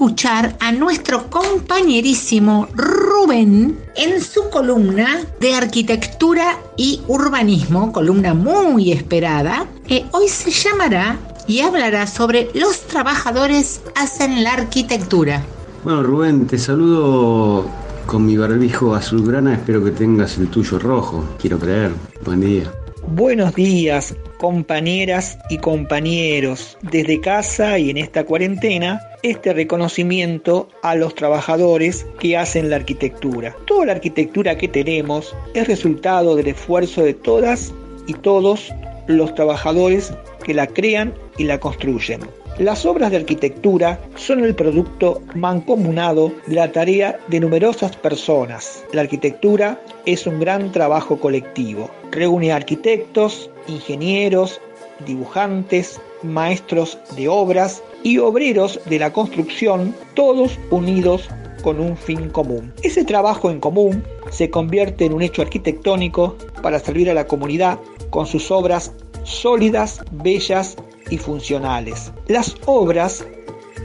Escuchar 0.02 0.58
a 0.60 0.72
nuestro 0.72 1.30
compañerísimo 1.30 2.68
Rubén 2.74 3.78
en 3.96 4.20
su 4.20 4.50
columna 4.50 5.20
de 5.40 5.54
arquitectura 5.54 6.58
y 6.76 7.04
urbanismo, 7.08 7.94
columna 7.94 8.34
muy 8.34 8.92
esperada, 8.92 9.68
que 9.86 10.08
hoy 10.12 10.28
se 10.28 10.50
llamará 10.50 11.20
y 11.46 11.60
hablará 11.60 12.08
sobre 12.08 12.50
los 12.56 12.80
trabajadores 12.88 13.80
hacen 13.96 14.44
la 14.44 14.54
arquitectura. 14.54 15.44
Bueno, 15.84 16.02
Rubén, 16.02 16.48
te 16.48 16.58
saludo 16.58 17.70
con 18.08 18.26
mi 18.26 18.38
barbijo 18.38 18.96
azulgrana, 18.96 19.54
espero 19.54 19.84
que 19.84 19.92
tengas 19.92 20.36
el 20.40 20.48
tuyo 20.48 20.80
rojo, 20.80 21.24
quiero 21.40 21.60
creer. 21.60 21.92
Buen 22.26 22.42
día. 22.42 22.81
Buenos 23.14 23.56
días, 23.56 24.16
compañeras 24.38 25.38
y 25.50 25.58
compañeros. 25.58 26.78
Desde 26.82 27.20
casa 27.20 27.78
y 27.78 27.90
en 27.90 27.98
esta 27.98 28.24
cuarentena, 28.24 29.02
este 29.22 29.52
reconocimiento 29.52 30.70
a 30.82 30.96
los 30.96 31.14
trabajadores 31.14 32.08
que 32.22 32.38
hacen 32.38 32.70
la 32.70 32.78
arquitectura. 32.78 33.54
Toda 33.68 33.88
la 33.88 33.92
arquitectura 33.92 34.58
que 34.58 34.70
tenemos 34.70 35.36
es 35.54 35.68
resultado 35.68 36.38
del 36.38 36.48
esfuerzo 36.48 37.04
de 37.04 37.14
todas 37.14 37.74
y 38.08 38.14
todos 38.14 38.74
los 39.08 39.36
trabajadores 39.36 40.14
que 40.46 40.54
la 40.54 40.68
crean 40.68 41.14
y 41.42 41.44
la 41.44 41.60
construyen. 41.60 42.22
Las 42.60 42.86
obras 42.86 43.10
de 43.10 43.18
arquitectura 43.18 44.00
son 44.16 44.44
el 44.44 44.54
producto 44.54 45.24
mancomunado 45.34 46.32
de 46.46 46.56
la 46.56 46.72
tarea 46.72 47.20
de 47.30 47.40
numerosas 47.40 47.96
personas. 47.96 48.86
La 48.94 49.02
arquitectura 49.02 49.82
es 50.06 50.28
un 50.28 50.40
gran 50.40 50.72
trabajo 50.72 51.20
colectivo. 51.20 51.90
Reúne 52.12 52.52
arquitectos, 52.52 53.50
ingenieros, 53.68 54.62
dibujantes, 55.08 56.00
maestros 56.22 57.00
de 57.16 57.28
obras 57.28 57.82
y 58.04 58.20
obreros 58.20 58.80
de 58.86 59.00
la 59.00 59.12
construcción, 59.12 59.96
todos 60.14 60.60
unidos 60.70 61.28
con 61.64 61.80
un 61.80 61.98
fin 61.98 62.30
común. 62.30 62.72
Ese 62.84 63.04
trabajo 63.04 63.50
en 63.50 63.60
común 63.60 64.04
se 64.30 64.52
convierte 64.52 65.06
en 65.06 65.14
un 65.14 65.24
hecho 65.24 65.42
arquitectónico 65.42 66.36
para 66.62 66.80
servir 66.80 67.10
a 67.10 67.16
la 67.16 67.26
comunidad 67.26 67.80
con 68.12 68.28
sus 68.28 68.52
obras 68.52 68.92
sólidas, 69.24 70.02
bellas 70.12 70.76
y 71.10 71.18
funcionales. 71.18 72.12
Las 72.28 72.56
obras 72.66 73.26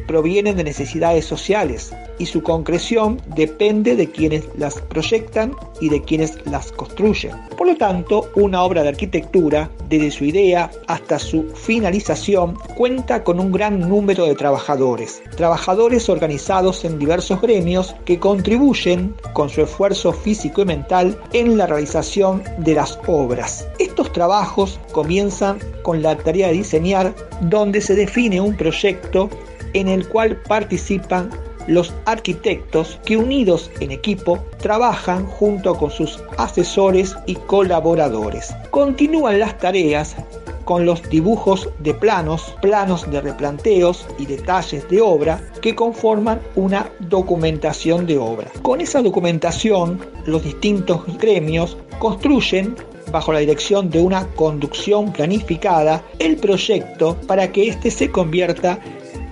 provienen 0.06 0.56
de 0.56 0.64
necesidades 0.64 1.24
sociales 1.24 1.92
y 2.18 2.26
su 2.26 2.42
concreción 2.42 3.20
depende 3.34 3.96
de 3.96 4.10
quienes 4.10 4.44
las 4.56 4.80
proyectan 4.80 5.54
y 5.80 5.88
de 5.88 6.02
quienes 6.02 6.38
las 6.46 6.72
construyen. 6.72 7.32
Por 7.56 7.66
lo 7.66 7.76
tanto, 7.76 8.30
una 8.34 8.62
obra 8.62 8.82
de 8.82 8.88
arquitectura, 8.88 9.70
desde 9.88 10.10
su 10.10 10.24
idea 10.24 10.70
hasta 10.86 11.18
su 11.18 11.50
finalización, 11.54 12.54
cuenta 12.74 13.22
con 13.24 13.40
un 13.40 13.52
gran 13.52 13.80
número 13.88 14.24
de 14.24 14.34
trabajadores, 14.34 15.22
trabajadores 15.36 16.08
organizados 16.08 16.84
en 16.84 16.98
diversos 16.98 17.40
gremios 17.40 17.94
que 18.04 18.18
contribuyen 18.18 19.14
con 19.32 19.48
su 19.50 19.62
esfuerzo 19.62 20.12
físico 20.12 20.62
y 20.62 20.66
mental 20.66 21.18
en 21.32 21.56
la 21.56 21.66
realización 21.66 22.42
de 22.58 22.74
las 22.74 22.98
obras. 23.06 23.66
Estos 23.78 24.12
trabajos 24.12 24.80
comienzan 24.92 25.58
con 25.82 26.02
la 26.02 26.16
tarea 26.16 26.48
de 26.48 26.54
diseñar, 26.54 27.14
donde 27.42 27.80
se 27.80 27.94
define 27.94 28.40
un 28.40 28.56
proyecto 28.56 29.28
en 29.76 29.88
el 29.88 30.08
cual 30.08 30.36
participan 30.48 31.30
los 31.66 31.92
arquitectos 32.06 32.98
que 33.04 33.16
unidos 33.16 33.70
en 33.80 33.90
equipo 33.90 34.38
trabajan 34.58 35.26
junto 35.26 35.74
con 35.76 35.90
sus 35.90 36.18
asesores 36.38 37.14
y 37.26 37.34
colaboradores. 37.34 38.54
Continúan 38.70 39.38
las 39.38 39.58
tareas 39.58 40.16
con 40.64 40.86
los 40.86 41.02
dibujos 41.10 41.68
de 41.80 41.92
planos, 41.92 42.56
planos 42.62 43.08
de 43.10 43.20
replanteos 43.20 44.06
y 44.18 44.26
detalles 44.26 44.88
de 44.88 45.00
obra 45.00 45.40
que 45.60 45.74
conforman 45.74 46.40
una 46.54 46.90
documentación 47.00 48.06
de 48.06 48.18
obra. 48.18 48.50
Con 48.62 48.80
esa 48.80 49.02
documentación, 49.02 50.00
los 50.24 50.42
distintos 50.42 51.02
gremios 51.18 51.76
construyen 51.98 52.74
bajo 53.12 53.32
la 53.32 53.38
dirección 53.38 53.90
de 53.90 54.00
una 54.00 54.26
conducción 54.28 55.12
planificada 55.12 56.02
el 56.18 56.36
proyecto 56.36 57.16
para 57.26 57.52
que 57.52 57.68
éste 57.68 57.90
se 57.90 58.10
convierta 58.10 58.80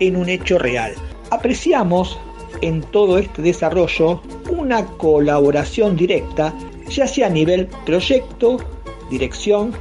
en 0.01 0.17
un 0.17 0.29
hecho 0.29 0.59
real. 0.59 0.95
Apreciamos 1.31 2.19
en 2.61 2.83
todo 2.83 3.19
este 3.19 3.43
desarrollo 3.43 4.21
una 4.51 4.87
colaboración 4.87 5.97
directa, 5.97 6.55
ya 6.89 7.07
sea 7.07 7.27
a 7.27 7.31
nivel 7.31 7.69
proyecto, 7.85 8.59
dirección 9.11 9.73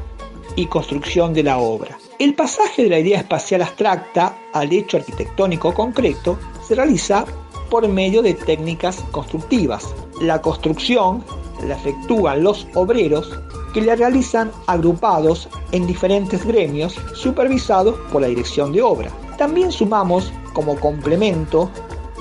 y 0.55 0.65
construcción 0.65 1.33
de 1.33 1.43
la 1.43 1.57
obra. 1.57 1.97
El 2.19 2.35
pasaje 2.35 2.83
de 2.83 2.89
la 2.89 2.99
idea 2.99 3.19
espacial 3.19 3.61
abstracta 3.61 4.37
al 4.53 4.71
hecho 4.71 4.97
arquitectónico 4.97 5.73
concreto 5.73 6.39
se 6.65 6.75
realiza 6.75 7.25
por 7.69 7.87
medio 7.87 8.21
de 8.21 8.33
técnicas 8.33 8.97
constructivas. 9.11 9.93
La 10.21 10.41
construcción 10.41 11.23
la 11.67 11.75
efectúan 11.75 12.43
los 12.43 12.67
obreros 12.73 13.31
que 13.73 13.81
la 13.81 13.95
realizan 13.95 14.51
agrupados 14.67 15.49
en 15.71 15.87
diferentes 15.87 16.45
gremios 16.45 16.95
supervisados 17.13 17.95
por 18.11 18.21
la 18.21 18.27
dirección 18.27 18.71
de 18.71 18.81
obra. 18.81 19.11
También 19.37 19.71
sumamos 19.71 20.31
como 20.53 20.79
complemento 20.79 21.69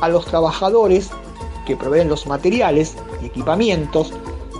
a 0.01 0.09
los 0.09 0.25
trabajadores 0.27 1.11
que 1.67 1.77
proveen 1.77 2.09
los 2.09 2.27
materiales 2.27 2.97
y 3.23 3.27
equipamientos 3.27 4.13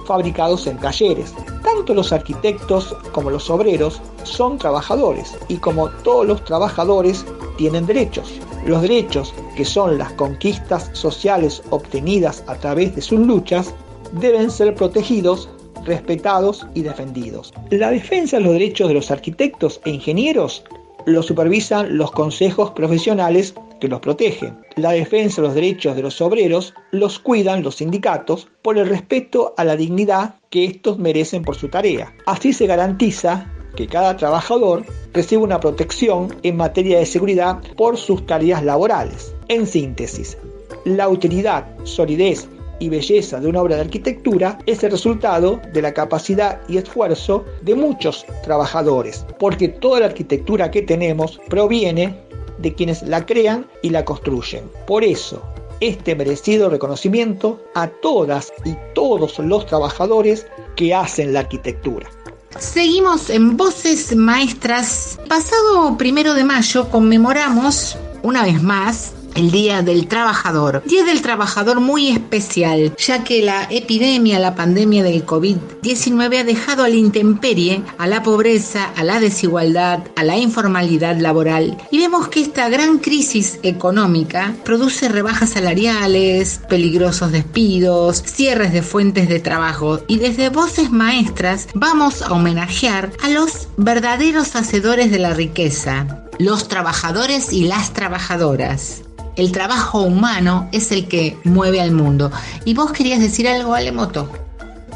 fabricados 0.07 0.67
en 0.67 0.79
talleres. 0.79 1.35
Tanto 1.63 1.95
los 1.95 2.13
arquitectos 2.13 2.95
como 3.13 3.31
los 3.31 3.49
obreros 3.51 4.01
son 4.25 4.59
trabajadores 4.59 5.37
y 5.49 5.57
como 5.57 5.89
todos 5.89 6.27
los 6.27 6.45
trabajadores 6.45 7.25
tienen 7.57 7.87
derechos. 7.87 8.33
Los 8.67 8.83
derechos, 8.83 9.35
que 9.57 9.65
son 9.65 9.99
las 9.99 10.13
conquistas 10.13 10.91
sociales 10.93 11.63
obtenidas 11.71 12.45
a 12.47 12.55
través 12.55 12.95
de 12.95 13.03
sus 13.03 13.19
luchas, 13.19 13.75
deben 14.13 14.51
ser 14.51 14.75
protegidos 14.75 15.49
respetados 15.85 16.67
y 16.75 16.83
defendidos. 16.83 17.53
La 17.71 17.91
defensa 17.91 18.37
de 18.37 18.45
los 18.45 18.53
derechos 18.53 18.89
de 18.89 18.95
los 18.95 19.11
arquitectos 19.11 19.81
e 19.85 19.91
ingenieros 19.91 20.65
lo 21.07 21.23
supervisan 21.23 21.97
los 21.97 22.13
consejos 22.13 22.71
profesionales 22.73 23.55
que 23.81 23.89
los 23.89 24.01
protegen. 24.01 24.59
La 24.77 24.93
defensa 24.93 25.41
de 25.41 25.49
los 25.49 25.55
derechos 25.55 25.97
de 25.97 26.03
los 26.03 26.21
obreros 26.21 26.75
los 26.91 27.19
cuidan 27.19 27.63
los 27.63 27.77
sindicatos 27.77 28.49
por 28.63 28.79
el 28.79 28.89
respeto 28.89 29.55
a 29.57 29.65
la 29.65 29.77
dignidad 29.77 30.37
que 30.51 30.65
estos 30.65 30.99
merecen 30.99 31.43
por 31.43 31.57
su 31.57 31.69
tarea. 31.69 32.15
Así 32.27 32.53
se 32.53 32.67
garantiza 32.67 33.51
que 33.77 33.87
cada 33.87 34.17
trabajador 34.17 34.85
reciba 35.13 35.43
una 35.43 35.61
protección 35.61 36.37
en 36.43 36.57
materia 36.57 36.99
de 36.99 37.07
seguridad 37.07 37.59
por 37.77 37.97
sus 37.97 38.27
tareas 38.27 38.63
laborales. 38.63 39.35
En 39.49 39.67
síntesis, 39.67 40.39
la 40.85 41.09
utilidad, 41.09 41.67
solidez 41.85 42.49
y 42.83 42.89
belleza 42.89 43.39
de 43.39 43.47
una 43.47 43.63
obra 43.63 43.77
de 43.77 43.83
arquitectura 43.83 44.59
es 44.67 44.83
el 44.83 44.91
resultado 44.91 45.61
de 45.73 45.83
la 45.83 45.95
capacidad 45.95 46.61
y 46.69 46.79
esfuerzo 46.79 47.45
de 47.63 47.77
muchos 47.77 48.27
trabajadores, 48.43 49.25
porque 49.39 49.69
toda 49.69 50.01
la 50.01 50.07
arquitectura 50.07 50.69
que 50.69 50.83
tenemos 50.83 51.41
proviene 51.49 52.19
de 52.59 52.75
quienes 52.75 53.03
la 53.03 53.25
crean 53.25 53.67
y 53.83 53.91
la 53.91 54.05
construyen. 54.05 54.65
Por 54.89 55.05
eso, 55.05 55.41
este 55.79 56.17
merecido 56.17 56.71
reconocimiento 56.71 57.63
a 57.77 57.87
todas 57.87 58.53
y 58.65 58.75
todos 58.95 59.39
los 59.39 59.65
trabajadores 59.67 60.49
que 60.75 60.93
hacen 60.93 61.33
la 61.33 61.41
arquitectura. 61.41 62.11
Seguimos 62.59 63.31
en 63.31 63.57
Voces 63.57 64.15
Maestras. 64.17 65.21
Pasado 65.29 65.97
primero 65.97 66.35
de 66.35 66.43
mayo 66.43 66.91
conmemoramos 66.91 67.97
una 68.25 68.43
vez 68.43 68.61
más 68.61 69.15
el 69.35 69.51
Día 69.51 69.83
del 69.83 70.07
Trabajador. 70.07 70.83
Día 70.85 71.05
del 71.05 71.23
Trabajador 71.23 71.81
muy 71.81 72.09
especial, 72.09 72.95
ya 72.97 73.25
que 73.25 73.43
la 73.43 73.65
epidemia, 73.71 74.39
la 74.39 74.55
pandemia 74.55 75.03
del 75.03 75.25
COVID-19 75.25 76.41
ha 76.41 76.45
dejado 76.45 76.85
a 76.85 76.89
la 76.89 76.97
intemperie, 76.97 77.83
a 77.99 78.07
la 78.07 78.23
pobreza, 78.23 78.91
a 78.97 79.05
la 79.05 79.21
desigualdad, 79.21 80.01
a 80.17 80.25
la 80.25 80.37
informalidad 80.37 81.17
laboral. 81.19 81.79
Y 81.91 81.99
vemos 81.99 82.29
que 82.29 82.41
esta 82.41 82.69
gran 82.69 82.99
crisis 82.99 83.59
económica 83.63 84.55
produce 84.65 85.09
rebajas 85.09 85.51
salariales, 85.51 86.61
peligrosos 86.69 87.33
despidos, 87.33 88.23
cierres 88.23 88.73
de 88.73 88.83
fuentes 88.83 89.29
de 89.29 89.41
trabajo. 89.41 90.01
Y 90.07 90.19
desde 90.19 90.49
Voces 90.49 90.91
Maestras 90.91 91.69
vamos 91.75 92.23
a 92.23 92.33
homenajear 92.33 93.13
a 93.23 93.29
los 93.29 93.69
verdaderos 93.77 94.57
hacedores 94.57 95.11
de 95.11 95.19
la 95.19 95.35
riqueza, 95.35 96.25
los 96.39 96.69
trabajadores 96.69 97.53
y 97.53 97.65
las 97.65 97.93
trabajadoras 97.93 99.03
el 99.37 99.53
trabajo 99.53 100.03
humano 100.03 100.69
es 100.73 100.93
el 100.93 101.09
que 101.09 101.37
mueve 101.45 101.81
al 101.81 101.93
mundo. 101.93 102.31
Y 102.65 102.75
vos 102.75 102.93
querías 102.93 103.21
decir 103.21 103.49
algo, 103.49 103.75
Alemoto. 103.75 104.29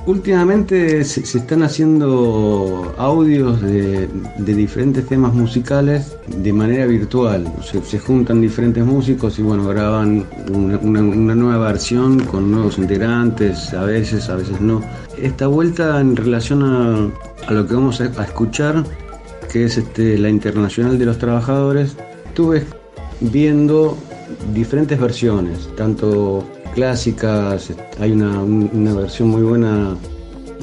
Últimamente 0.07 1.03
se, 1.03 1.20
están 1.20 1.64
haciendo 1.64 2.94
audios 2.96 3.61
de, 3.61 4.09
diferentes 4.38 5.05
temas 5.05 5.35
musicales 5.35 6.16
de 6.29 6.53
manera 6.53 6.87
virtual. 6.87 7.53
Se, 7.85 7.99
juntan 7.99 8.40
diferentes 8.40 8.85
músicos 8.85 9.37
y 9.40 9.42
bueno, 9.42 9.66
graban 9.66 10.25
una, 10.53 11.35
nueva 11.35 11.72
versión 11.72 12.20
con 12.20 12.53
nuevos 12.53 12.79
integrantes, 12.79 13.75
a 13.75 13.83
veces, 13.83 14.29
a 14.29 14.37
veces 14.37 14.61
no. 14.61 14.81
Esta 15.20 15.49
vuelta 15.49 16.01
en 16.01 16.14
relación 16.14 16.62
a, 16.62 17.53
lo 17.53 17.66
que 17.66 17.75
vamos 17.75 18.01
a, 18.01 18.05
a, 18.05 18.25
escuchar, 18.25 18.85
que 19.53 19.64
es 19.64 19.77
este, 19.77 20.18
la 20.18 20.29
Internacional 20.29 21.01
de 21.01 21.07
los 21.07 21.18
Trabajadores, 21.18 21.96
estuve 22.29 22.64
viendo 23.20 23.99
diferentes 24.53 24.99
versiones, 24.99 25.69
tanto 25.77 26.45
clásicas, 26.75 27.73
hay 28.01 28.12
una, 28.12 28.95
versión 28.95 29.29
muy 29.29 29.43
buena 29.43 29.97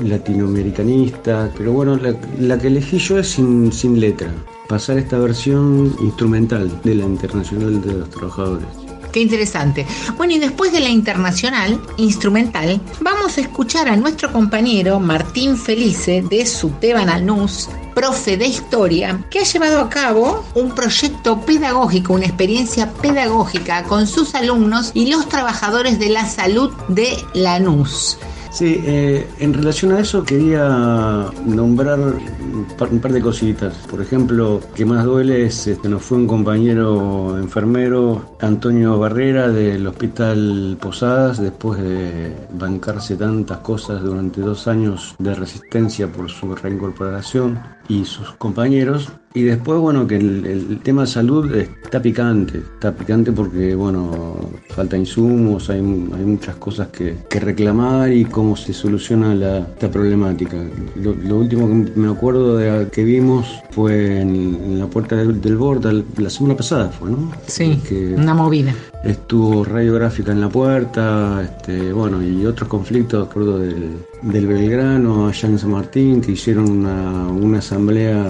latinoamericanista, 0.04 1.52
pero 1.58 1.74
bueno, 1.74 2.00
la, 2.40 2.58
que 2.58 2.68
elegí 2.68 2.98
yo 2.98 3.20
es 3.20 3.30
sin, 3.30 3.72
sin 3.72 4.00
letra, 4.00 4.32
pasar 4.68 4.98
esta 4.98 5.18
versión 5.18 5.96
instrumental 6.02 6.72
de 6.84 6.96
la 6.96 7.06
Internacional 7.06 7.82
de 7.82 7.94
los 7.94 8.10
Trabajadores. 8.10 8.68
Qué 9.14 9.22
interesante. 9.22 9.86
Bueno, 10.18 10.34
y 10.34 10.40
después 10.40 10.72
de 10.74 10.80
la 10.80 10.90
internacional 10.90 11.80
instrumental, 11.98 12.82
vamos 13.00 13.38
a 13.38 13.42
escuchar 13.42 13.88
a 13.88 13.96
nuestro 13.96 14.32
compañero 14.32 15.00
Martín 15.00 15.56
Felice 15.56 16.24
de 16.28 16.48
Suteban 16.48 17.10
Alnus, 17.10 17.70
profe 17.94 18.38
de 18.38 18.48
historia, 18.48 19.24
que 19.30 19.40
ha 19.40 19.44
llevado 19.44 19.80
a 19.80 19.90
cabo 19.90 20.44
un 20.56 20.74
proyecto 20.74 21.42
pedagógico, 21.42 22.14
una 22.14 22.26
experiencia 22.26 22.92
pedagógica 22.92 23.84
con 23.84 24.08
sus 24.08 24.36
alumnos 24.36 24.92
y 24.94 25.12
los 25.12 25.28
trabajadores 25.30 26.00
de 26.00 26.10
la 26.10 26.26
salud 26.26 26.72
de 26.88 27.18
Lanús. 27.34 28.18
Sí, 28.54 28.84
eh, 28.86 29.28
en 29.40 29.52
relación 29.52 29.94
a 29.94 30.00
eso 30.00 30.24
quería 30.24 31.26
nombrar 31.44 32.00
un 32.00 33.00
par, 33.02 33.12
de 33.12 33.20
cositas. 33.20 33.74
Por 33.90 34.00
ejemplo, 34.00 34.62
que 34.76 34.86
más 34.86 35.06
duele 35.06 35.48
es, 35.48 35.66
este, 35.66 35.90
nos 35.90 36.04
fue 36.04 36.20
un 36.20 36.28
compañero 36.28 37.36
enfermero, 37.36 38.36
Antonio 38.40 39.00
Barrera, 39.00 39.50
del 39.50 39.88
Hospital 39.88 40.78
Posadas, 40.80 41.42
después 41.42 41.82
de 41.82 42.32
bancarse 42.52 43.16
tantas 43.16 43.58
cosas 43.58 44.04
durante 44.04 44.42
dos 44.42 44.68
años 44.68 45.16
de 45.18 45.34
resistencia 45.34 46.08
por 46.08 46.30
su 46.30 46.54
reincorporación 46.54 47.60
y 47.88 48.06
sus 48.06 48.32
compañeros, 48.34 49.12
y 49.36 49.42
después, 49.44 49.80
bueno, 49.80 50.06
que 50.06 50.18
el, 50.18 50.80
tema 50.84 51.02
de 51.02 51.08
salud 51.08 51.54
está 51.56 52.02
picante, 52.02 52.60
está 52.60 52.94
picante 52.94 53.32
porque, 53.32 53.74
bueno, 53.74 54.38
falta 54.70 54.96
insumos, 54.96 55.72
hay, 55.72 55.80
hay 55.80 55.84
muchas 56.24 56.56
cosas 56.58 56.90
que, 56.90 57.16
reclamar 57.40 58.14
y 58.14 58.26
cómo 58.26 58.56
se 58.56 58.74
soluciona 58.74 59.34
la, 59.34 59.60
esta 59.60 59.90
problemática. 59.90 60.58
Lo, 60.96 61.38
último 61.38 61.68
que 61.68 62.00
me 62.00 62.12
acuerdo 62.12 62.58
de 62.58 62.90
que 62.90 63.04
vimos 63.04 63.60
fue 63.72 64.22
en, 64.22 64.80
la 64.80 64.86
puerta 64.86 65.16
del, 65.16 65.42
del 65.42 66.06
la 66.18 66.30
semana 66.30 66.56
pasada 66.56 66.90
fue, 66.90 67.10
¿no? 67.10 67.32
Sí, 67.48 67.82
que 67.88 68.14
una 68.14 68.36
movida. 68.36 68.74
Estuvo 69.04 69.66
radiográfica 69.66 70.32
en 70.32 70.40
la 70.40 70.48
puerta, 70.48 71.42
este, 71.44 71.92
bueno, 71.92 72.24
y 72.24 72.46
otros 72.46 72.70
conflictos, 72.70 73.28
acuerdo 73.28 73.60
del, 73.60 73.98
del 74.22 74.48
Belgrano 74.48 75.28
allá 75.28 75.50
en 75.50 75.60
San 75.60 75.72
Martín, 75.72 76.22
que 76.22 76.32
hicieron 76.32 76.70
una, 76.70 77.28
una 77.28 77.60
asamblea 77.60 78.26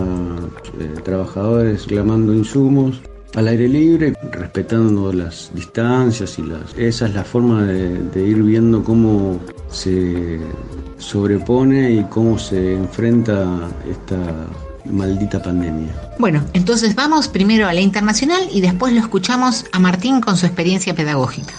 eh, 0.79 0.99
trabajadores 1.03 1.85
reclamando 1.85 2.33
insumos 2.33 3.01
al 3.35 3.47
aire 3.47 3.67
libre, 3.67 4.13
respetando 4.31 5.11
las 5.11 5.51
distancias 5.53 6.37
y 6.37 6.43
las... 6.43 6.73
Esa 6.77 7.07
es 7.07 7.13
la 7.13 7.23
forma 7.23 7.63
de, 7.63 8.27
ir 8.27 8.41
viendo 8.43 8.83
cómo 8.83 9.39
se 9.69 10.39
sobrepone 10.97 11.91
y 11.91 12.03
cómo 12.05 12.37
se 12.37 12.75
enfrenta 12.75 13.69
esta 13.89 14.47
maldita 14.85 15.41
pandemia. 15.41 15.93
Bueno, 16.19 16.43
entonces 16.53 16.95
vamos 16.95 17.27
primero 17.27 17.67
a 17.67 17.73
la 17.73 17.81
internacional 17.81 18.41
y 18.51 18.61
después 18.61 18.93
lo 18.93 18.99
escuchamos 18.99 19.65
a 19.71 19.79
Martín 19.79 20.21
con 20.21 20.37
su 20.37 20.45
experiencia 20.45 20.93
pedagógica. 20.95 21.53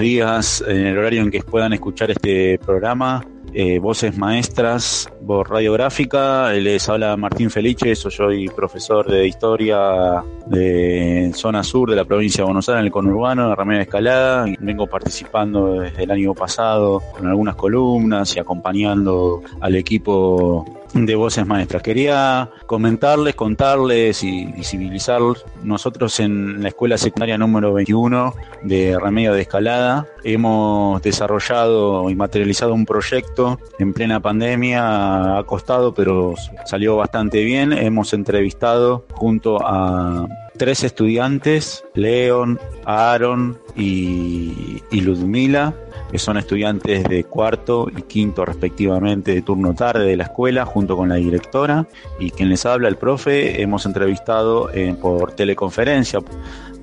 Días, 0.00 0.64
en 0.66 0.86
el 0.86 0.98
horario 0.98 1.22
en 1.22 1.30
que 1.30 1.42
puedan 1.42 1.72
escuchar 1.72 2.10
este 2.10 2.58
programa. 2.58 3.24
Eh, 3.52 3.80
voces 3.80 4.16
maestras 4.16 5.10
por 5.26 5.50
radiográfica. 5.50 6.52
Les 6.52 6.88
habla 6.88 7.16
Martín 7.16 7.50
Felice, 7.50 7.96
soy 7.96 8.48
profesor 8.48 9.10
de 9.10 9.26
historia 9.26 10.22
de 10.46 11.32
zona 11.34 11.64
sur 11.64 11.90
de 11.90 11.96
la 11.96 12.04
provincia 12.04 12.42
de 12.42 12.44
Buenos 12.44 12.68
Aires, 12.68 12.80
en 12.80 12.86
el 12.86 12.92
conurbano, 12.92 13.42
en 13.42 13.48
la 13.48 13.54
Ramera 13.56 13.78
de 13.78 13.84
Escalada. 13.84 14.44
Vengo 14.60 14.86
participando 14.86 15.80
desde 15.80 16.04
el 16.04 16.12
año 16.12 16.32
pasado 16.32 17.02
con 17.12 17.26
algunas 17.26 17.56
columnas 17.56 18.36
y 18.36 18.38
acompañando 18.38 19.42
al 19.60 19.74
equipo 19.74 20.79
de 20.94 21.14
Voces 21.14 21.46
Maestras. 21.46 21.82
Quería 21.82 22.50
comentarles, 22.66 23.34
contarles 23.34 24.22
y 24.22 24.46
visibilizar. 24.46 25.20
Nosotros 25.62 26.20
en 26.20 26.62
la 26.62 26.68
escuela 26.68 26.96
secundaria 26.96 27.36
número 27.36 27.72
21 27.72 28.34
de 28.62 28.98
Remedio 28.98 29.34
de 29.34 29.42
Escalada 29.42 30.06
hemos 30.24 31.02
desarrollado 31.02 32.08
y 32.10 32.14
materializado 32.14 32.74
un 32.74 32.86
proyecto 32.86 33.58
en 33.78 33.92
plena 33.92 34.20
pandemia. 34.20 35.38
Ha 35.38 35.44
costado, 35.44 35.92
pero 35.94 36.34
salió 36.64 36.96
bastante 36.96 37.42
bien. 37.44 37.72
Hemos 37.72 38.12
entrevistado 38.12 39.04
junto 39.12 39.58
a 39.66 40.26
tres 40.60 40.84
estudiantes, 40.84 41.86
Leon, 41.94 42.60
Aaron 42.84 43.58
y, 43.74 44.82
y 44.90 45.00
Ludmila, 45.00 45.72
que 46.12 46.18
son 46.18 46.36
estudiantes 46.36 47.02
de 47.04 47.24
cuarto 47.24 47.88
y 47.96 48.02
quinto 48.02 48.44
respectivamente 48.44 49.32
de 49.32 49.40
turno 49.40 49.74
tarde 49.74 50.04
de 50.04 50.18
la 50.18 50.24
escuela, 50.24 50.66
junto 50.66 50.98
con 50.98 51.08
la 51.08 51.14
directora 51.14 51.86
y 52.18 52.30
quien 52.30 52.50
les 52.50 52.66
habla, 52.66 52.88
el 52.88 52.96
profe, 52.96 53.62
hemos 53.62 53.86
entrevistado 53.86 54.70
eh, 54.74 54.94
por 55.00 55.32
teleconferencia 55.32 56.20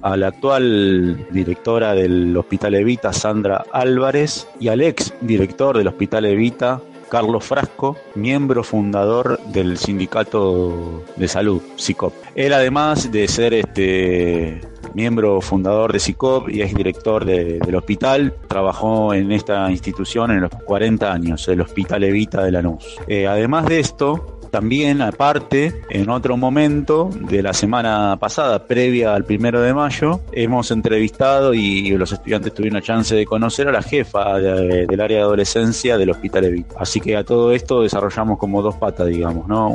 a 0.02 0.18
la 0.18 0.30
actual 0.30 1.28
directora 1.30 1.94
del 1.94 2.36
Hospital 2.36 2.74
Evita, 2.74 3.14
Sandra 3.14 3.64
Álvarez, 3.72 4.48
y 4.60 4.70
al 4.70 4.82
ex 4.82 5.14
director 5.22 5.78
del 5.78 5.90
Hospital 5.90 6.26
Evita, 6.26 6.82
Carlos 7.10 7.46
Frasco, 7.46 7.98
miembro 8.16 8.64
fundador 8.64 9.40
del 9.48 9.78
Sindicato 9.78 11.04
de 11.16 11.28
Salud, 11.28 11.62
SICOP. 11.76 12.14
Él 12.36 12.54
además 12.54 13.12
de 13.12 13.28
ser 13.28 13.54
este 13.54 14.62
miembro 14.94 15.42
fundador 15.42 15.94
de 15.94 16.00
SICOP 16.00 16.50
y 16.50 16.62
es 16.62 16.74
director 16.74 17.24
del 17.26 17.76
hospital. 17.76 18.34
Trabajó 18.48 19.14
en 19.14 19.32
esta 19.32 19.70
institución 19.72 20.32
en 20.32 20.42
los 20.42 20.52
40 20.52 21.12
años, 21.12 21.48
el 21.48 21.62
Hospital 21.62 22.04
Evita 22.04 22.44
de 22.44 22.52
Lanús. 22.52 22.98
Eh, 23.08 23.28
además 23.28 23.68
de 23.68 23.80
esto, 23.80 24.37
también, 24.58 25.04
aparte, 25.04 25.84
en 25.88 26.10
otro 26.10 26.36
momento 26.36 27.12
de 27.14 27.44
la 27.44 27.54
semana 27.54 28.18
pasada, 28.20 28.66
previa 28.66 29.14
al 29.14 29.24
primero 29.24 29.62
de 29.62 29.72
mayo, 29.72 30.20
hemos 30.32 30.72
entrevistado 30.72 31.54
y 31.54 31.92
los 31.92 32.12
estudiantes 32.12 32.56
tuvieron 32.56 32.80
la 32.80 32.82
chance 32.82 33.14
de 33.14 33.24
conocer 33.24 33.68
a 33.68 33.72
la 33.72 33.84
jefa 33.84 34.40
del 34.40 35.00
área 35.00 35.18
de 35.18 35.24
adolescencia 35.24 35.96
del 36.00 36.10
Hospital 36.10 36.46
Evita. 36.46 36.74
Así 36.80 37.00
que 37.00 37.16
a 37.16 37.24
todo 37.24 37.52
esto 37.52 37.84
desarrollamos 37.84 38.40
como 38.40 38.64
dos 38.64 38.74
patas, 38.78 39.06
digamos, 39.06 39.48
¿no? 39.48 39.70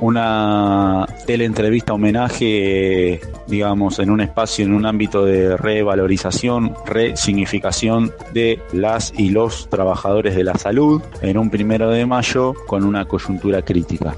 una 0.00 1.06
teleentrevista 1.26 1.94
homenaje, 1.94 3.20
digamos, 3.46 3.98
en 3.98 4.10
un 4.10 4.20
espacio, 4.20 4.66
en 4.66 4.74
un 4.74 4.84
ámbito 4.84 5.24
de 5.24 5.56
revalorización, 5.56 6.74
resignificación 6.84 8.12
de 8.34 8.60
las 8.74 9.10
y 9.16 9.30
los 9.30 9.70
trabajadores 9.70 10.36
de 10.36 10.44
la 10.44 10.58
salud, 10.58 11.00
en 11.22 11.38
un 11.38 11.48
primero 11.48 11.88
de 11.88 12.04
mayo 12.04 12.52
con 12.66 12.84
una 12.84 13.06
coyuntura 13.06 13.62
crítica. 13.62 14.17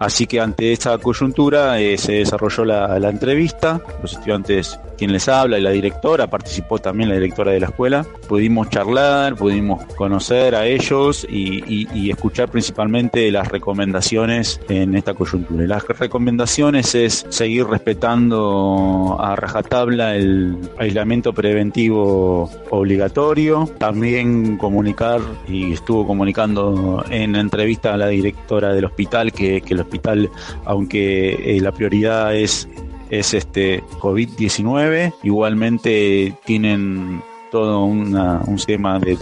Así 0.00 0.26
que 0.26 0.40
ante 0.40 0.72
esta 0.72 0.96
coyuntura 0.96 1.78
eh, 1.78 1.98
se 1.98 2.12
desarrolló 2.12 2.64
la, 2.64 2.96
entrevista, 3.10 3.80
los 4.00 4.14
estudiantes, 4.14 4.80
quien 4.96 5.12
les 5.12 5.28
habla 5.28 5.58
y 5.58 5.62
la 5.62 5.70
directora, 5.70 6.26
participó 6.26 6.78
también 6.78 7.10
la 7.10 7.16
directora 7.16 7.52
de 7.52 7.60
la 7.60 7.66
escuela, 7.66 8.06
pudimos 8.26 8.70
charlar, 8.70 9.36
pudimos 9.36 9.84
conocer 9.94 10.54
a 10.54 10.66
ellos 10.66 11.26
y, 11.28 12.10
escuchar 12.10 12.50
principalmente 12.50 13.30
las 13.30 13.48
recomendaciones 13.48 14.60
en 14.68 14.96
esta 14.96 15.14
coyuntura. 15.14 15.66
Las 15.66 15.86
recomendaciones 15.86 16.94
es 16.94 17.26
seguir 17.28 17.66
respetando 17.66 19.16
a 19.20 19.36
rajatabla 19.36 20.16
el 20.16 20.58
aislamiento 20.78 21.32
preventivo 21.32 22.50
obligatorio, 22.70 23.70
también 23.78 24.56
comunicar, 24.56 25.20
y 25.46 25.72
estuvo 25.72 26.06
comunicando 26.06 27.04
en 27.10 27.32
la 27.34 27.40
entrevista 27.40 27.94
a 27.94 27.96
la 27.96 28.08
directora 28.08 28.72
del 28.72 28.86
hospital 28.86 29.32
que 29.32 29.50
que, 29.60 29.74
hospital, 29.90 30.30
aunque 30.64 31.56
eh, 31.56 31.60
la 31.60 31.72
prioridad 31.72 32.34
es, 32.34 32.68
es 33.10 33.34
este 33.34 33.82
COVID-19, 33.98 35.14
igualmente 35.22 36.34
tienen 36.44 37.22
todo 37.50 37.84
un 37.84 38.58
sistema 38.58 39.00
de, 39.00 39.16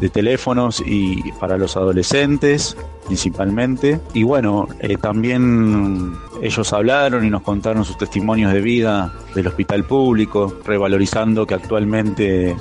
de, 0.00 0.08
teléfonos 0.08 0.80
y 0.86 1.32
para 1.32 1.58
los 1.58 1.76
adolescentes 1.76 2.76
principalmente. 3.10 3.98
Y 4.14 4.22
bueno, 4.22 4.68
eh, 4.78 4.96
también 4.96 6.12
ellos 6.40 6.72
hablaron 6.72 7.24
y 7.24 7.30
nos 7.30 7.42
contaron 7.42 7.84
sus 7.84 7.98
testimonios 7.98 8.52
de 8.52 8.60
vida 8.60 9.12
del 9.34 9.48
hospital 9.48 9.82
público, 9.82 10.54
revalorizando 10.64 11.44
que 11.44 11.54
actualmente 11.54 12.50
eh, 12.50 12.56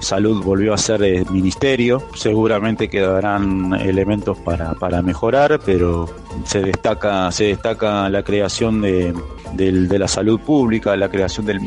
salud 0.00 0.42
volvió 0.42 0.74
a 0.74 0.78
ser 0.78 1.04
el 1.04 1.30
ministerio. 1.30 2.02
Seguramente 2.16 2.88
quedarán 2.88 3.74
elementos 3.74 4.36
para, 4.38 4.74
para 4.74 5.02
mejorar, 5.02 5.60
pero 5.64 6.10
se 6.44 6.60
destaca, 6.60 7.30
se 7.30 7.44
destaca 7.44 8.08
la 8.08 8.22
creación 8.22 8.80
de, 8.82 9.14
de 9.54 9.98
la 9.98 10.08
salud 10.08 10.40
pública, 10.40 10.96
la 10.96 11.08
creación 11.08 11.46
del, 11.46 11.60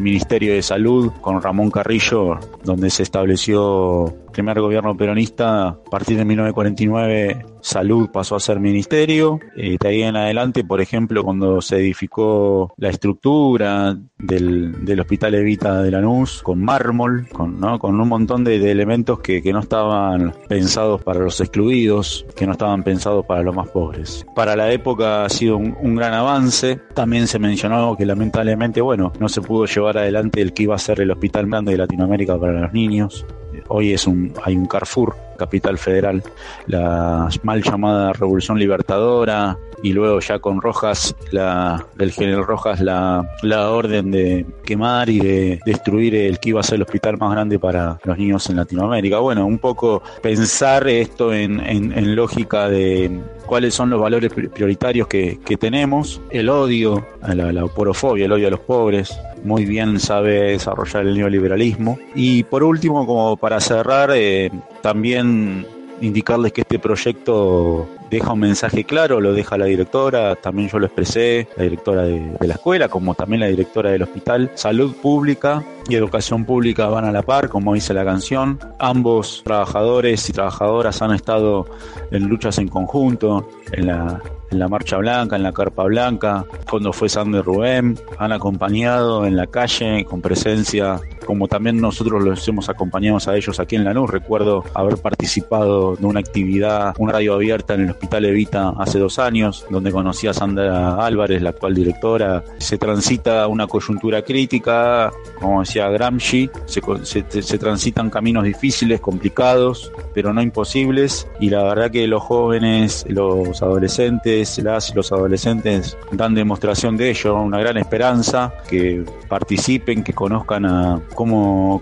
Ministerio 0.00 0.54
de 0.54 0.62
Salud 0.62 1.12
con 1.20 1.42
Ramón 1.42 1.70
Carrillo, 1.70 2.38
donde 2.64 2.90
se 2.90 3.02
estableció 3.02 4.08
el 4.08 4.32
primer 4.32 4.60
gobierno 4.60 4.96
peronista 4.96 5.68
a 5.68 5.84
partir 5.84 6.16
de 6.16 6.24
1949 6.24 7.52
salud 7.62 8.10
pasó 8.12 8.36
a 8.36 8.40
ser 8.40 8.60
ministerio. 8.60 9.40
Eh, 9.56 9.76
de 9.80 9.88
ahí 9.88 10.02
en 10.02 10.16
adelante, 10.16 10.64
por 10.64 10.80
ejemplo, 10.80 11.22
cuando 11.22 11.62
se 11.62 11.76
edificó 11.76 12.74
la 12.76 12.90
estructura 12.90 13.96
del, 14.18 14.84
del 14.84 15.00
Hospital 15.00 15.34
Evita 15.36 15.82
de 15.82 15.90
Lanús 15.90 16.42
con 16.42 16.62
mármol, 16.62 17.28
con, 17.28 17.58
¿no? 17.60 17.78
con 17.78 17.98
un 17.98 18.08
montón 18.08 18.44
de, 18.44 18.70
elementos 18.70 19.20
que, 19.20 19.42
que, 19.42 19.52
no 19.52 19.60
estaban 19.60 20.34
pensados 20.48 21.02
para 21.02 21.20
los 21.20 21.40
excluidos, 21.40 22.26
que 22.36 22.46
no 22.46 22.52
estaban 22.52 22.82
pensados 22.82 23.24
para 23.24 23.42
los 23.42 23.54
más 23.54 23.68
pobres. 23.68 24.11
Para 24.34 24.56
la 24.56 24.70
época 24.72 25.24
ha 25.24 25.28
sido 25.28 25.56
un, 25.56 25.96
gran 25.96 26.14
avance. 26.14 26.80
También 26.94 27.26
se 27.26 27.38
mencionó 27.38 27.96
que 27.96 28.06
lamentablemente, 28.06 28.80
bueno, 28.80 29.12
no 29.18 29.28
se 29.28 29.40
pudo 29.40 29.66
llevar 29.66 29.98
adelante 29.98 30.40
el 30.40 30.52
que 30.52 30.64
iba 30.64 30.74
a 30.74 30.78
ser 30.78 31.00
el 31.00 31.10
hospital 31.10 31.46
grande 31.46 31.72
de 31.72 31.78
Latinoamérica 31.78 32.38
para 32.38 32.52
los 32.52 32.72
niños. 32.72 33.24
Hoy 33.68 33.92
es 33.92 34.06
un, 34.06 34.32
hay 34.44 34.56
un 34.56 34.66
Carrefour 34.66 35.14
capital 35.38 35.76
federal, 35.78 36.22
la 36.66 37.28
mal 37.42 37.62
llamada 37.62 38.12
Revolución 38.12 38.58
Libertadora 38.58 39.58
y 39.82 39.92
luego 39.92 40.20
ya 40.20 40.38
con 40.38 40.60
Rojas, 40.60 41.16
la, 41.32 41.84
del 41.96 42.12
general 42.12 42.46
Rojas, 42.46 42.80
la, 42.80 43.28
la 43.42 43.70
orden 43.70 44.12
de 44.12 44.46
quemar 44.64 45.08
y 45.08 45.18
de 45.18 45.60
destruir 45.66 46.14
el 46.14 46.38
que 46.38 46.50
iba 46.50 46.60
a 46.60 46.62
ser 46.62 46.76
el 46.76 46.82
hospital 46.82 47.18
más 47.18 47.32
grande 47.32 47.58
para 47.58 47.98
los 48.04 48.16
niños 48.16 48.48
en 48.48 48.56
Latinoamérica. 48.56 49.18
Bueno, 49.18 49.44
un 49.44 49.58
poco 49.58 50.02
pensar 50.22 50.86
esto 50.86 51.32
en, 51.34 51.60
en, 51.60 52.14
lógica 52.14 52.68
de 52.68 53.10
cuáles 53.42 53.74
son 53.74 53.90
los 53.90 54.00
valores 54.00 54.32
prioritarios 54.32 55.06
que, 55.08 55.38
tenemos, 55.58 56.20
el 56.30 56.48
odio, 56.48 57.06
la, 57.22 57.52
la 57.52 57.66
porofobia, 57.66 58.24
el 58.24 58.32
odio 58.32 58.48
a 58.48 58.50
los 58.50 58.60
pobres, 58.60 59.16
muy 59.44 59.64
bien 59.64 60.00
sabe 60.00 60.52
desarrollar 60.52 61.06
el 61.06 61.16
neoliberalismo. 61.16 61.98
Y 62.14 62.44
por 62.44 62.62
último, 62.62 63.06
como 63.06 63.36
para 63.36 63.60
cerrar, 63.60 64.10
eh, 64.14 64.50
también 64.80 65.66
indicarles 66.02 66.52
que 66.52 66.62
este 66.62 66.78
proyecto 66.78 67.88
deja 68.10 68.32
un 68.32 68.40
mensaje 68.40 68.84
claro, 68.84 69.20
lo 69.20 69.32
deja 69.32 69.56
la 69.56 69.66
directora, 69.66 70.36
también 70.36 70.68
yo 70.68 70.78
lo 70.78 70.86
expresé, 70.86 71.48
la 71.56 71.62
directora 71.62 72.02
de, 72.02 72.36
la 72.40 72.54
escuela, 72.54 72.88
como 72.88 73.14
también 73.14 73.40
la 73.40 73.46
directora 73.46 73.90
del 73.90 74.02
hospital. 74.02 74.50
Salud 74.54 74.94
pública 74.96 75.64
y 75.88 75.94
educación 75.94 76.44
pública 76.44 76.88
van 76.88 77.04
a 77.04 77.12
la 77.12 77.22
par, 77.22 77.48
como 77.48 77.74
dice 77.74 77.94
la 77.94 78.04
canción. 78.04 78.58
Ambos 78.78 79.42
trabajadores 79.44 80.28
y 80.28 80.32
trabajadoras 80.32 81.00
han 81.00 81.14
estado 81.14 81.66
en 82.10 82.24
luchas 82.24 82.58
en 82.58 82.68
conjunto, 82.68 83.48
en 83.72 83.86
la 83.86 84.20
en 84.52 84.58
la 84.58 84.68
Marcha 84.68 84.98
Blanca, 84.98 85.34
en 85.36 85.42
la 85.42 85.52
Carpa 85.52 85.84
Blanca, 85.84 86.44
cuando 86.68 86.92
fue 86.92 87.08
Sander 87.08 87.42
Rubén, 87.42 87.98
han 88.18 88.32
acompañado 88.32 89.26
en 89.26 89.34
la 89.34 89.46
calle 89.46 90.04
con 90.04 90.20
presencia, 90.20 91.00
como 91.24 91.48
también 91.48 91.80
nosotros 91.80 92.22
los 92.22 92.46
hemos 92.48 92.68
acompañado 92.68 93.18
a 93.26 93.36
ellos 93.36 93.58
aquí 93.60 93.76
en 93.76 93.84
Lanús. 93.84 94.10
Recuerdo 94.10 94.64
haber 94.74 94.98
participado 94.98 95.96
de 95.96 96.06
una 96.06 96.20
actividad, 96.20 96.94
una 96.98 97.12
radio 97.12 97.34
abierta 97.34 97.74
en 97.74 97.82
el 97.82 97.90
Hospital 97.90 98.24
Evita 98.24 98.70
hace 98.78 98.98
dos 98.98 99.18
años, 99.18 99.66
donde 99.70 99.90
conocí 99.90 100.26
a 100.26 100.34
Sandra 100.34 101.04
Álvarez, 101.04 101.42
la 101.42 101.50
actual 101.50 101.74
directora. 101.74 102.44
Se 102.58 102.78
transita 102.78 103.46
una 103.48 103.66
coyuntura 103.66 104.22
crítica, 104.22 105.10
como 105.40 105.60
decía 105.60 105.88
Gramsci, 105.88 106.50
se, 106.66 107.58
transitan 107.58 108.10
caminos 108.10 108.44
difíciles, 108.44 109.00
complicados, 109.00 109.92
pero 110.14 110.32
no 110.32 110.42
imposibles, 110.42 111.28
y 111.40 111.50
la 111.50 111.62
verdad 111.64 111.90
que 111.90 112.06
los 112.06 112.22
jóvenes, 112.22 113.04
los 113.08 113.62
adolescentes, 113.62 114.58
las 114.58 114.90
y 114.90 114.94
los 114.94 115.12
adolescentes 115.12 115.96
dan 116.12 116.34
demostración 116.34 116.96
de 116.96 117.10
ello, 117.10 117.34
una 117.36 117.58
gran 117.58 117.76
esperanza, 117.76 118.54
que 118.68 119.04
participen, 119.28 120.02
que 120.04 120.12
conozcan 120.12 120.64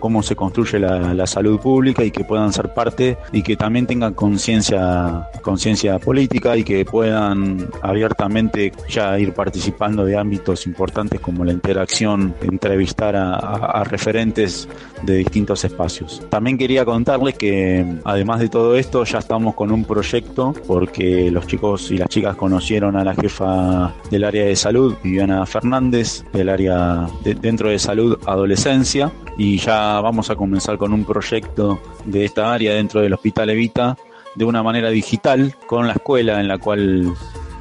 cómo, 0.00 0.22
se 0.22 0.36
construye 0.36 0.78
la, 0.78 1.26
salud 1.26 1.60
pública 1.60 2.04
y 2.04 2.10
que 2.10 2.24
puedan 2.24 2.52
ser 2.52 2.74
parte 2.74 3.16
y 3.32 3.42
que 3.42 3.56
también 3.56 3.86
tengan 3.86 4.14
conciencia 4.14 5.28
conciencia 5.42 5.98
política 5.98 6.56
y 6.56 6.64
que 6.64 6.84
puedan 6.84 7.68
abiertamente 7.82 8.72
ya 8.88 9.18
ir 9.18 9.32
participando 9.32 10.04
de 10.04 10.16
ámbitos 10.16 10.66
importantes 10.66 11.20
como 11.20 11.44
la 11.44 11.52
interacción, 11.52 12.34
entrevistar 12.42 13.16
a, 13.16 13.84
referentes 13.84 14.68
de 15.02 15.16
distintos 15.16 15.64
espacios. 15.64 16.22
También 16.28 16.58
quería 16.58 16.84
contarles 16.84 17.36
que 17.36 17.84
además 18.04 18.40
de 18.40 18.48
todo 18.48 18.76
esto 18.76 19.04
ya 19.04 19.18
estamos 19.18 19.54
con 19.54 19.70
un 19.70 19.84
proyecto 19.84 20.52
porque 20.66 21.30
los 21.30 21.46
chicos 21.46 21.90
y 21.90 21.96
las 21.96 22.08
chicas 22.08 22.36
conocieron 22.36 22.96
a 22.96 23.04
la 23.04 23.14
jefa 23.14 23.94
del 24.10 24.24
área 24.24 24.44
de 24.44 24.56
salud, 24.56 24.94
Viviana 25.02 25.46
Fernández, 25.46 26.24
del 26.32 26.48
área 26.48 27.08
de, 27.24 27.34
dentro 27.34 27.70
de 27.70 27.78
salud 27.78 28.18
adolescencia 28.26 29.10
y 29.36 29.58
ya 29.58 30.00
vamos 30.00 30.30
a 30.30 30.36
comenzar 30.36 30.78
con 30.78 30.92
un 30.92 31.04
proyecto 31.04 31.80
de 32.04 32.24
esta 32.24 32.52
área 32.52 32.74
dentro 32.74 33.00
del 33.00 33.12
Hospital 33.14 33.50
Evita 33.50 33.96
de 34.34 34.44
una 34.44 34.62
manera 34.62 34.90
digital 34.90 35.56
con 35.66 35.86
la 35.86 35.94
escuela 35.94 36.40
en 36.40 36.48
la 36.48 36.58
cual 36.58 37.12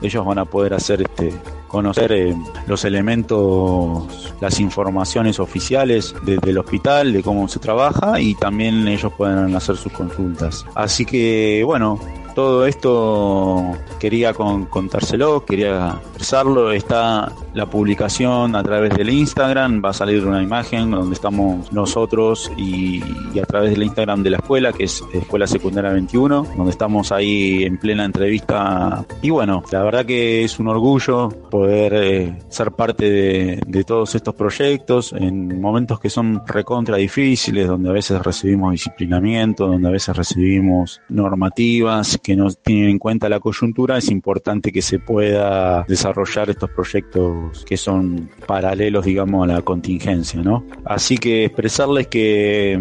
ellos 0.02 0.26
van 0.26 0.38
a 0.38 0.46
poder 0.46 0.74
hacer 0.74 1.02
este 1.02 1.34
conocer 1.68 2.12
eh, 2.12 2.36
los 2.68 2.84
elementos, 2.84 4.34
las 4.42 4.60
informaciones 4.60 5.40
oficiales 5.40 6.16
de, 6.24 6.38
del 6.38 6.58
hospital, 6.58 7.14
de 7.14 7.22
cómo 7.22 7.48
se 7.48 7.60
trabaja 7.60 8.20
y 8.20 8.34
también 8.36 8.88
ellos 8.88 9.14
pueden 9.14 9.56
hacer 9.56 9.78
sus 9.78 9.94
consultas. 9.94 10.66
Así 10.76 11.06
que 11.06 11.62
bueno, 11.64 12.00
todo 12.40 12.66
esto 12.66 13.78
quería 14.00 14.34
con, 14.34 14.66
contárselo, 14.68 15.44
quería 15.44 16.00
expresarlo. 16.00 16.72
Está 16.72 17.34
la 17.54 17.70
publicación 17.70 18.56
a 18.56 18.64
través 18.64 18.96
del 18.96 19.10
Instagram, 19.10 19.82
va 19.84 19.90
a 19.90 19.94
salir 19.94 20.26
una 20.26 20.42
imagen 20.42 20.92
donde 20.92 21.16
estamos 21.16 21.70
nosotros 21.74 22.50
y, 22.56 23.04
y, 23.34 23.40
a 23.40 23.44
través 23.44 23.72
del 23.72 23.84
Instagram 23.84 24.24
de 24.24 24.30
la 24.30 24.38
escuela, 24.38 24.72
que 24.72 24.86
es 24.86 25.04
Escuela 25.14 25.48
Secundaria 25.48 25.92
21, 25.92 26.48
donde 26.56 26.72
estamos 26.72 27.12
ahí 27.12 27.64
en 27.66 27.78
plena 27.78 28.06
entrevista. 28.06 29.06
Y 29.22 29.32
bueno, 29.32 29.62
la 29.70 29.84
verdad 29.84 30.06
que 30.06 30.46
es 30.46 30.60
un 30.60 30.70
orgullo 30.70 31.28
poder 31.50 31.94
eh, 31.94 32.40
ser 32.48 32.72
parte 32.72 33.10
de, 33.10 33.62
de 33.68 33.84
todos 33.84 34.16
estos 34.16 34.34
proyectos 34.34 35.12
en 35.12 35.60
momentos 35.60 36.00
que 36.00 36.10
son 36.10 36.42
recontra 36.48 36.96
difíciles, 36.96 37.68
donde 37.68 37.90
a 37.90 37.94
veces 37.94 38.22
recibimos 38.22 38.72
disciplinamiento, 38.72 39.68
donde 39.68 39.90
a 39.90 39.92
veces 39.92 40.16
recibimos 40.16 41.02
normativas 41.10 42.18
que 42.30 42.36
no 42.36 42.48
tienen 42.52 42.92
en 42.92 43.00
cuenta 43.00 43.28
la 43.28 43.40
coyuntura, 43.40 43.98
es 43.98 44.12
importante 44.12 44.72
que 44.72 44.84
se 44.84 45.00
pueda 45.00 45.84
desarrollar 45.88 46.48
estos 46.52 46.70
proyectos 46.70 47.66
que 47.66 47.76
son 47.76 48.30
paralelos, 48.46 49.04
digamos, 49.04 49.50
a 49.50 49.54
la 49.54 49.64
contingencia, 49.64 50.40
¿no? 50.44 50.64
Así 50.86 51.18
que 51.18 51.46
expresarles 51.46 52.06
que 52.06 52.78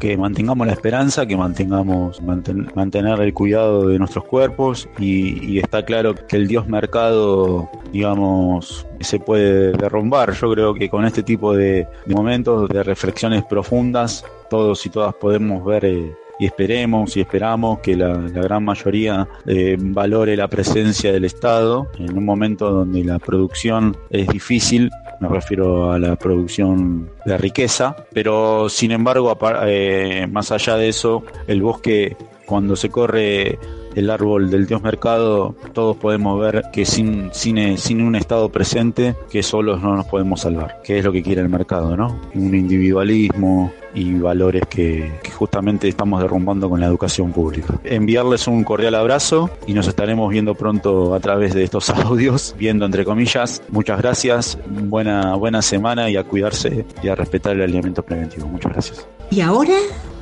que 0.00 0.16
mantengamos 0.16 0.66
la 0.66 0.72
esperanza, 0.72 1.26
que 1.26 1.36
mantengamos 1.36 2.22
manten, 2.22 2.70
mantener 2.74 3.20
el 3.20 3.34
cuidado 3.34 3.88
de 3.88 3.98
nuestros 3.98 4.24
cuerpos 4.24 4.88
y, 4.98 5.58
está 5.58 5.84
claro 5.84 6.14
que 6.14 6.36
el 6.36 6.46
dios 6.46 6.68
mercado, 6.68 7.68
digamos, 7.92 8.86
se 9.00 9.18
puede 9.18 9.72
derrumbar. 9.72 10.32
Yo 10.32 10.50
creo 10.52 10.72
que 10.72 10.88
con 10.88 11.04
este 11.04 11.22
tipo 11.24 11.52
de, 11.52 11.88
de 12.06 12.14
momentos, 12.14 12.68
de 12.68 12.84
reflexiones 12.84 13.44
profundas, 13.44 14.24
todos 14.48 14.86
y 14.86 14.88
todas 14.88 15.14
podemos 15.14 15.64
ver 15.64 15.84
eh, 15.84 16.14
y 16.38 16.46
esperemos 16.46 17.16
y 17.16 17.20
esperamos 17.20 17.80
que 17.80 17.96
la, 17.96 18.16
gran 18.18 18.64
mayoría 18.64 19.28
eh, 19.46 19.76
valore 19.78 20.36
la 20.36 20.48
presencia 20.48 21.12
del 21.12 21.24
Estado 21.24 21.88
en 21.98 22.16
un 22.16 22.24
momento 22.24 22.70
donde 22.70 23.04
la 23.04 23.18
producción 23.18 23.96
es 24.10 24.28
difícil 24.28 24.90
me 25.20 25.28
refiero 25.28 25.90
a 25.90 25.98
la 25.98 26.16
producción 26.16 27.10
de 27.24 27.36
riqueza, 27.36 27.96
pero 28.12 28.68
sin 28.68 28.92
embargo, 28.92 29.36
eh, 29.66 30.28
más 30.30 30.52
allá 30.52 30.76
de 30.76 30.88
eso, 30.88 31.24
el 31.46 31.60
bosque 31.60 32.16
cuando 32.46 32.76
se 32.76 32.88
corre 32.88 33.58
el 33.94 34.10
árbol 34.10 34.50
del 34.50 34.66
Dios 34.66 34.82
Mercado, 34.82 35.54
todos 35.72 35.96
podemos 35.96 36.40
ver 36.40 36.64
que 36.72 36.84
sin, 36.84 37.30
sin, 37.32 37.78
sin 37.78 38.02
un 38.02 38.16
Estado 38.16 38.48
presente, 38.48 39.14
que 39.30 39.42
solos 39.42 39.82
no 39.82 39.96
nos 39.96 40.06
podemos 40.06 40.40
salvar, 40.40 40.80
que 40.82 40.98
es 40.98 41.04
lo 41.04 41.12
que 41.12 41.22
quiere 41.22 41.40
el 41.40 41.48
mercado, 41.48 41.96
¿no? 41.96 42.20
Un 42.34 42.54
individualismo 42.54 43.72
y 43.94 44.14
valores 44.14 44.62
que, 44.68 45.12
que 45.22 45.30
justamente 45.30 45.88
estamos 45.88 46.20
derrumbando 46.20 46.68
con 46.68 46.80
la 46.80 46.86
educación 46.86 47.32
pública. 47.32 47.78
Enviarles 47.84 48.46
un 48.46 48.64
cordial 48.64 48.94
abrazo 48.94 49.50
y 49.66 49.74
nos 49.74 49.88
estaremos 49.88 50.30
viendo 50.30 50.54
pronto 50.54 51.14
a 51.14 51.20
través 51.20 51.54
de 51.54 51.64
estos 51.64 51.90
audios, 51.90 52.54
viendo 52.58 52.86
entre 52.86 53.04
comillas. 53.04 53.62
Muchas 53.70 53.98
gracias, 53.98 54.58
buena, 54.66 55.34
buena 55.34 55.62
semana 55.62 56.10
y 56.10 56.16
a 56.16 56.24
cuidarse 56.24 56.84
y 57.02 57.08
a 57.08 57.14
respetar 57.14 57.56
el 57.56 57.62
alineamiento 57.62 58.02
preventivo. 58.02 58.46
Muchas 58.48 58.72
gracias. 58.72 59.08
Y 59.30 59.40
ahora 59.40 59.76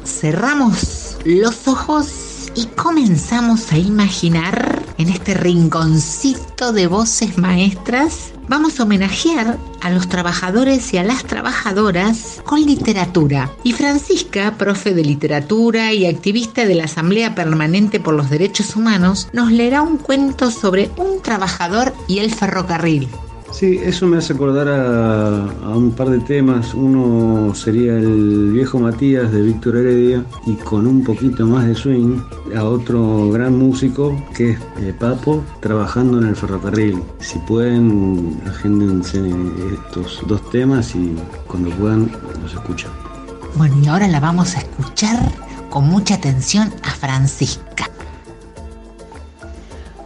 cerramos 0.04 1.18
los 1.24 1.66
ojos 1.68 2.25
y 2.56 2.66
comenzamos 2.66 3.70
a 3.72 3.78
imaginar 3.78 4.82
en 4.98 5.10
este 5.10 5.34
rinconcito 5.34 6.72
de 6.72 6.86
voces 6.86 7.36
maestras, 7.36 8.32
vamos 8.48 8.80
a 8.80 8.84
homenajear 8.84 9.58
a 9.82 9.90
los 9.90 10.08
trabajadores 10.08 10.94
y 10.94 10.96
a 10.96 11.04
las 11.04 11.24
trabajadoras 11.24 12.40
con 12.44 12.64
literatura. 12.64 13.52
Y 13.62 13.72
Francisca, 13.72 14.54
profe 14.56 14.94
de 14.94 15.04
literatura 15.04 15.92
y 15.92 16.06
activista 16.06 16.64
de 16.64 16.76
la 16.76 16.84
Asamblea 16.84 17.34
Permanente 17.34 18.00
por 18.00 18.14
los 18.14 18.30
Derechos 18.30 18.74
Humanos, 18.74 19.28
nos 19.34 19.52
leerá 19.52 19.82
un 19.82 19.98
cuento 19.98 20.50
sobre 20.50 20.90
un 20.96 21.20
trabajador 21.20 21.94
y 22.08 22.20
el 22.20 22.34
ferrocarril. 22.34 23.08
Sí, 23.56 23.80
eso 23.82 24.06
me 24.06 24.18
hace 24.18 24.34
acordar 24.34 24.68
a, 24.68 25.44
a, 25.64 25.74
un 25.74 25.92
par 25.92 26.10
de 26.10 26.18
temas. 26.18 26.74
Uno 26.74 27.54
sería 27.54 27.96
el 27.96 28.52
viejo 28.52 28.78
Matías 28.78 29.32
de 29.32 29.40
Víctor 29.40 29.78
Heredia 29.78 30.22
y 30.44 30.56
con 30.56 30.86
un 30.86 31.02
poquito 31.02 31.46
más 31.46 31.66
de 31.66 31.74
swing 31.74 32.20
a 32.54 32.64
otro 32.64 33.30
gran 33.30 33.58
músico 33.58 34.14
que 34.36 34.50
es 34.50 34.58
eh, 34.80 34.92
Papo 35.00 35.42
trabajando 35.60 36.18
en 36.18 36.26
el 36.26 36.36
ferrocarril. 36.36 37.02
Si 37.20 37.38
pueden, 37.38 38.38
agéndense 38.46 39.22
estos 39.72 40.20
dos 40.26 40.50
temas 40.50 40.94
y 40.94 41.16
cuando 41.46 41.70
puedan 41.76 42.10
los 42.42 42.52
escuchan. 42.52 42.90
Bueno, 43.54 43.74
y 43.82 43.86
ahora 43.86 44.06
la 44.06 44.20
vamos 44.20 44.54
a 44.54 44.58
escuchar 44.58 45.18
con 45.70 45.88
mucha 45.88 46.16
atención 46.16 46.70
a 46.82 46.90
Francisca. 46.90 47.88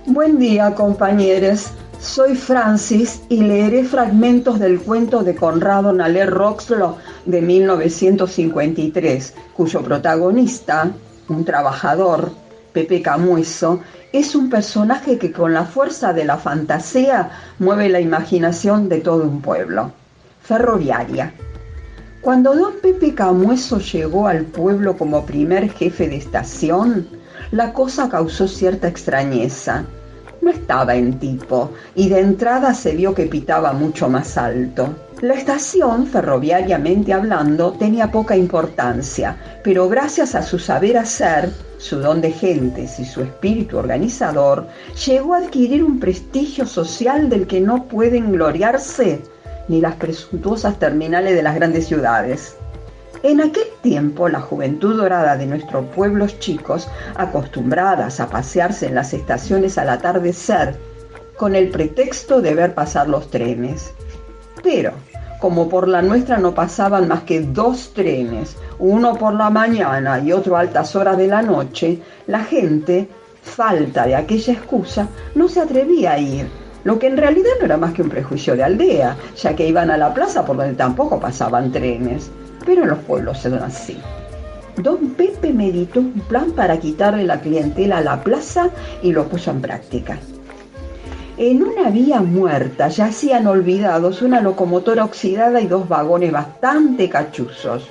Buen 0.06 0.38
día, 0.38 0.72
compañeros. 0.76 1.72
Soy 2.00 2.34
Francis 2.34 3.20
y 3.28 3.42
leeré 3.42 3.84
fragmentos 3.84 4.58
del 4.58 4.80
cuento 4.80 5.22
de 5.22 5.34
Conrado 5.34 5.92
Naler 5.92 6.30
Roxlo 6.30 6.96
de 7.26 7.42
1953, 7.42 9.34
cuyo 9.54 9.82
protagonista, 9.82 10.92
un 11.28 11.44
trabajador, 11.44 12.32
Pepe 12.72 13.02
Camueso, 13.02 13.80
es 14.14 14.34
un 14.34 14.48
personaje 14.48 15.18
que 15.18 15.30
con 15.30 15.52
la 15.52 15.66
fuerza 15.66 16.14
de 16.14 16.24
la 16.24 16.38
fantasía 16.38 17.32
mueve 17.58 17.90
la 17.90 18.00
imaginación 18.00 18.88
de 18.88 19.00
todo 19.00 19.24
un 19.24 19.42
pueblo. 19.42 19.92
Ferroviaria. 20.42 21.34
Cuando 22.22 22.56
don 22.56 22.80
Pepe 22.80 23.14
Camueso 23.14 23.78
llegó 23.78 24.26
al 24.26 24.46
pueblo 24.46 24.96
como 24.96 25.26
primer 25.26 25.70
jefe 25.70 26.08
de 26.08 26.16
estación, 26.16 27.06
la 27.50 27.74
cosa 27.74 28.08
causó 28.08 28.48
cierta 28.48 28.88
extrañeza 28.88 29.84
no 30.40 30.50
estaba 30.50 30.94
en 30.94 31.18
tipo 31.18 31.72
y 31.94 32.08
de 32.08 32.20
entrada 32.20 32.74
se 32.74 32.94
vio 32.94 33.14
que 33.14 33.26
pitaba 33.26 33.72
mucho 33.72 34.08
más 34.08 34.36
alto. 34.36 34.94
La 35.20 35.34
estación, 35.34 36.06
ferroviariamente 36.06 37.12
hablando, 37.12 37.72
tenía 37.72 38.10
poca 38.10 38.36
importancia, 38.36 39.36
pero 39.62 39.88
gracias 39.88 40.34
a 40.34 40.42
su 40.42 40.58
saber 40.58 40.96
hacer, 40.96 41.50
su 41.76 41.98
don 41.98 42.22
de 42.22 42.32
gentes 42.32 42.98
y 42.98 43.04
su 43.04 43.20
espíritu 43.22 43.76
organizador, 43.76 44.66
llegó 45.06 45.34
a 45.34 45.38
adquirir 45.38 45.84
un 45.84 46.00
prestigio 46.00 46.64
social 46.64 47.28
del 47.28 47.46
que 47.46 47.60
no 47.60 47.84
pueden 47.84 48.32
gloriarse 48.32 49.20
ni 49.68 49.80
las 49.80 49.96
presuntuosas 49.96 50.78
terminales 50.78 51.34
de 51.34 51.42
las 51.42 51.54
grandes 51.54 51.86
ciudades. 51.86 52.56
En 53.22 53.42
aquel 53.42 53.66
tiempo 53.82 54.30
la 54.30 54.40
juventud 54.40 54.96
dorada 54.96 55.36
de 55.36 55.44
nuestros 55.44 55.84
pueblos 55.94 56.38
chicos, 56.38 56.88
acostumbradas 57.16 58.18
a 58.18 58.30
pasearse 58.30 58.86
en 58.86 58.94
las 58.94 59.12
estaciones 59.12 59.76
al 59.76 59.90
atardecer, 59.90 60.78
con 61.36 61.54
el 61.54 61.68
pretexto 61.68 62.40
de 62.40 62.54
ver 62.54 62.72
pasar 62.72 63.10
los 63.10 63.30
trenes. 63.30 63.92
Pero, 64.62 64.92
como 65.38 65.68
por 65.68 65.86
la 65.86 66.00
nuestra 66.00 66.38
no 66.38 66.54
pasaban 66.54 67.08
más 67.08 67.24
que 67.24 67.42
dos 67.42 67.92
trenes, 67.92 68.56
uno 68.78 69.14
por 69.16 69.34
la 69.34 69.50
mañana 69.50 70.18
y 70.20 70.32
otro 70.32 70.56
a 70.56 70.60
altas 70.60 70.96
horas 70.96 71.18
de 71.18 71.26
la 71.26 71.42
noche, 71.42 71.98
la 72.26 72.40
gente, 72.40 73.06
falta 73.42 74.06
de 74.06 74.16
aquella 74.16 74.54
excusa, 74.54 75.08
no 75.34 75.46
se 75.50 75.60
atrevía 75.60 76.12
a 76.12 76.18
ir, 76.18 76.48
lo 76.84 76.98
que 76.98 77.08
en 77.08 77.18
realidad 77.18 77.52
no 77.58 77.66
era 77.66 77.76
más 77.76 77.92
que 77.92 78.00
un 78.00 78.08
prejuicio 78.08 78.56
de 78.56 78.64
aldea, 78.64 79.14
ya 79.36 79.54
que 79.54 79.68
iban 79.68 79.90
a 79.90 79.98
la 79.98 80.14
plaza 80.14 80.46
por 80.46 80.56
donde 80.56 80.72
tampoco 80.72 81.20
pasaban 81.20 81.70
trenes 81.70 82.30
pero 82.64 82.86
los 82.86 82.98
pueblos 83.00 83.38
se 83.38 83.50
dan 83.50 83.64
así. 83.64 83.98
Don 84.76 85.10
Pepe 85.10 85.52
meditó 85.52 86.00
un 86.00 86.20
plan 86.28 86.52
para 86.52 86.78
quitarle 86.78 87.24
la 87.24 87.40
clientela 87.40 87.98
a 87.98 88.02
la 88.02 88.22
plaza 88.22 88.70
y 89.02 89.12
lo 89.12 89.28
puso 89.28 89.50
en 89.50 89.60
práctica. 89.60 90.18
En 91.36 91.62
una 91.62 91.90
vía 91.90 92.20
muerta 92.20 92.88
yacían 92.88 93.46
olvidados 93.46 94.22
una 94.22 94.40
locomotora 94.40 95.04
oxidada 95.04 95.60
y 95.60 95.66
dos 95.66 95.88
vagones 95.88 96.32
bastante 96.32 97.08
cachuzos. 97.08 97.88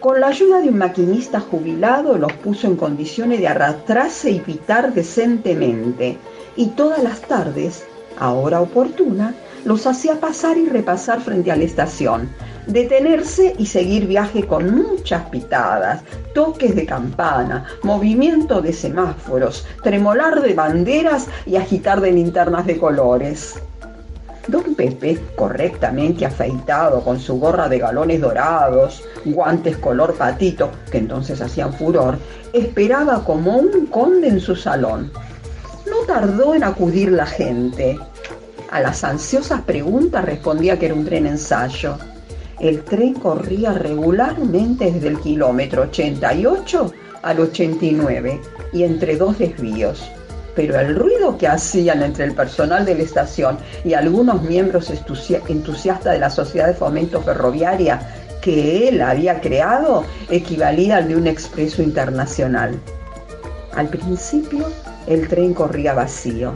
Con 0.00 0.20
la 0.20 0.26
ayuda 0.26 0.60
de 0.60 0.68
un 0.68 0.76
maquinista 0.76 1.40
jubilado 1.40 2.18
los 2.18 2.32
puso 2.34 2.66
en 2.66 2.76
condiciones 2.76 3.40
de 3.40 3.48
arrastrarse 3.48 4.30
y 4.30 4.40
pitar 4.40 4.92
decentemente. 4.92 6.18
Y 6.56 6.66
todas 6.68 7.02
las 7.02 7.22
tardes, 7.22 7.86
a 8.18 8.32
hora 8.32 8.60
oportuna, 8.60 9.34
los 9.64 9.86
hacía 9.86 10.20
pasar 10.20 10.58
y 10.58 10.66
repasar 10.66 11.22
frente 11.22 11.50
a 11.50 11.56
la 11.56 11.64
estación, 11.64 12.28
detenerse 12.66 13.54
y 13.58 13.66
seguir 13.66 14.06
viaje 14.06 14.46
con 14.46 14.74
muchas 14.74 15.28
pitadas, 15.28 16.02
toques 16.34 16.74
de 16.74 16.86
campana, 16.86 17.66
movimiento 17.82 18.60
de 18.60 18.72
semáforos, 18.72 19.66
tremolar 19.82 20.40
de 20.42 20.54
banderas 20.54 21.28
y 21.46 21.56
agitar 21.56 22.00
de 22.00 22.12
linternas 22.12 22.66
de 22.66 22.78
colores. 22.78 23.54
Don 24.46 24.74
Pepe, 24.74 25.18
correctamente 25.36 26.26
afeitado, 26.26 27.02
con 27.02 27.18
su 27.18 27.38
gorra 27.38 27.66
de 27.68 27.78
galones 27.78 28.20
dorados, 28.20 29.02
guantes 29.24 29.78
color 29.78 30.14
patito, 30.14 30.70
que 30.90 30.98
entonces 30.98 31.40
hacían 31.40 31.72
furor, 31.72 32.18
esperaba 32.52 33.24
como 33.24 33.56
un 33.56 33.86
conde 33.86 34.28
en 34.28 34.40
su 34.40 34.54
salón. 34.54 35.10
No 35.86 35.96
tardó 36.06 36.54
en 36.54 36.62
acudir 36.62 37.10
la 37.12 37.26
gente. 37.26 37.98
A 38.70 38.80
las 38.80 39.02
ansiosas 39.02 39.62
preguntas 39.62 40.24
respondía 40.24 40.78
que 40.78 40.86
era 40.86 40.94
un 40.94 41.06
tren 41.06 41.26
ensayo. 41.26 41.96
El 42.60 42.82
tren 42.82 43.14
corría 43.14 43.72
regularmente 43.72 44.90
desde 44.92 45.08
el 45.08 45.20
kilómetro 45.20 45.82
88 45.82 46.92
al 47.22 47.40
89 47.40 48.40
y 48.72 48.84
entre 48.84 49.16
dos 49.16 49.38
desvíos. 49.38 50.08
Pero 50.54 50.78
el 50.78 50.94
ruido 50.94 51.36
que 51.36 51.48
hacían 51.48 52.02
entre 52.02 52.26
el 52.26 52.34
personal 52.34 52.84
de 52.84 52.94
la 52.94 53.02
estación 53.02 53.58
y 53.84 53.94
algunos 53.94 54.42
miembros 54.42 54.90
entusiastas 54.90 56.12
de 56.12 56.18
la 56.20 56.30
Sociedad 56.30 56.68
de 56.68 56.74
Fomento 56.74 57.20
Ferroviaria 57.22 58.00
que 58.40 58.88
él 58.88 59.00
había 59.00 59.40
creado 59.40 60.04
equivalía 60.30 60.98
al 60.98 61.08
de 61.08 61.16
un 61.16 61.26
expreso 61.26 61.82
internacional. 61.82 62.78
Al 63.74 63.88
principio 63.88 64.68
el 65.06 65.26
tren 65.28 65.54
corría 65.54 65.94
vacío, 65.94 66.54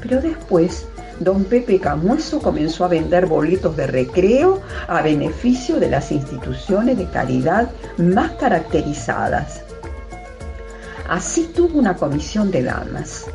pero 0.00 0.20
después 0.20 0.86
don 1.24 1.44
Pepe 1.44 1.78
Camueso 1.78 2.40
comenzó 2.40 2.84
a 2.84 2.88
vender 2.88 3.26
boletos 3.26 3.76
de 3.76 3.86
recreo 3.86 4.60
a 4.88 5.02
beneficio 5.02 5.78
de 5.78 5.90
las 5.90 6.10
instituciones 6.10 6.98
de 6.98 7.06
caridad 7.06 7.70
más 7.98 8.32
caracterizadas. 8.32 9.62
Así 11.08 11.50
tuvo 11.54 11.78
una 11.78 11.96
comisión 11.96 12.50
de 12.50 12.62
damas. 12.62 13.26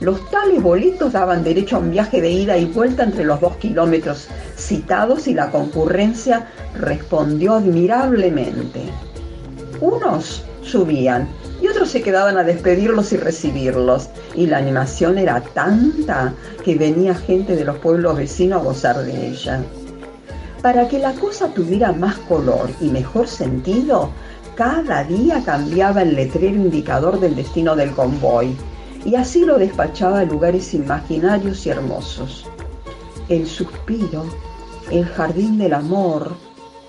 Los 0.00 0.30
tales 0.30 0.62
boletos 0.62 1.12
daban 1.12 1.44
derecho 1.44 1.76
a 1.76 1.80
un 1.80 1.90
viaje 1.90 2.20
de 2.20 2.30
ida 2.30 2.56
y 2.56 2.64
vuelta 2.64 3.04
entre 3.04 3.24
los 3.24 3.40
dos 3.40 3.56
kilómetros 3.56 4.28
citados 4.56 5.28
y 5.28 5.34
la 5.34 5.50
concurrencia 5.50 6.48
respondió 6.78 7.54
admirablemente. 7.54 8.80
Unos 9.80 10.44
subían 10.62 11.28
y 11.60 11.68
otros 11.68 11.90
se 11.90 12.02
quedaban 12.02 12.38
a 12.38 12.44
despedirlos 12.44 13.12
y 13.12 13.16
recibirlos. 13.16 14.08
Y 14.34 14.46
la 14.46 14.58
animación 14.58 15.18
era 15.18 15.40
tanta 15.40 16.34
que 16.64 16.76
venía 16.76 17.14
gente 17.14 17.56
de 17.56 17.64
los 17.64 17.78
pueblos 17.78 18.16
vecinos 18.16 18.60
a 18.60 18.64
gozar 18.64 19.04
de 19.04 19.28
ella. 19.28 19.62
Para 20.62 20.88
que 20.88 20.98
la 20.98 21.12
cosa 21.12 21.48
tuviera 21.48 21.92
más 21.92 22.18
color 22.18 22.70
y 22.80 22.88
mejor 22.88 23.28
sentido, 23.28 24.10
cada 24.54 25.04
día 25.04 25.42
cambiaba 25.44 26.02
el 26.02 26.14
letrero 26.14 26.56
indicador 26.56 27.18
del 27.18 27.34
destino 27.34 27.74
del 27.76 27.92
convoy 27.92 28.54
y 29.04 29.14
así 29.14 29.44
lo 29.44 29.58
despachaba 29.58 30.20
a 30.20 30.24
lugares 30.24 30.74
imaginarios 30.74 31.64
y 31.66 31.70
hermosos. 31.70 32.46
El 33.28 33.46
suspiro, 33.46 34.24
el 34.90 35.06
jardín 35.06 35.56
del 35.56 35.72
amor, 35.72 36.32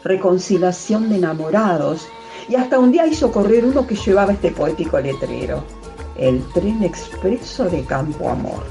reconciliación 0.04 1.10
de 1.10 1.18
enamorados, 1.18 2.08
y 2.52 2.56
hasta 2.56 2.80
un 2.80 2.92
día 2.92 3.08
hizo 3.08 3.32
correr 3.32 3.64
uno 3.64 3.88
que 3.88 3.96
llevaba 3.96 4.34
este 4.34 4.52
poético 4.52 5.00
letrero, 5.00 5.64
el 6.18 6.44
tren 6.50 6.84
expreso 6.84 7.64
de 7.70 7.86
Campo 7.86 8.28
Amor. 8.28 8.66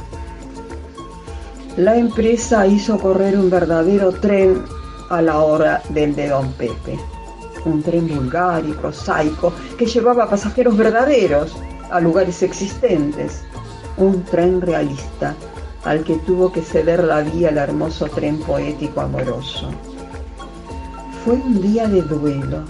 La 1.78 1.97
empresa 1.97 2.66
hizo 2.66 2.99
correr 2.99 3.39
un 3.39 3.49
verdadero 3.49 4.12
tren 4.12 4.62
a 5.09 5.22
la 5.22 5.39
hora 5.39 5.83
del 5.89 6.14
de 6.14 6.28
Don 6.28 6.53
Pepe, 6.53 6.99
un 7.64 7.83
tren 7.83 8.07
vulgar 8.07 8.66
y 8.66 8.72
prosaico 8.72 9.51
que 9.78 9.87
llevaba 9.87 10.28
pasajeros 10.28 10.76
verdaderos 10.76 11.57
a 11.91 12.01
lugares 12.01 12.43
existentes, 12.43 13.41
un 13.97 14.22
tren 14.24 14.61
realista 14.61 15.35
al 15.85 16.05
que 16.05 16.16
tuvo 16.16 16.53
que 16.53 16.61
ceder 16.61 17.03
la 17.03 17.22
vía 17.22 17.49
el 17.49 17.57
hermoso 17.57 18.09
tren 18.09 18.41
poético 18.41 19.01
amoroso. 19.01 19.70
Fue 21.24 21.33
un 21.33 21.62
día 21.62 21.89
de 21.89 22.03
duelo 22.03 22.62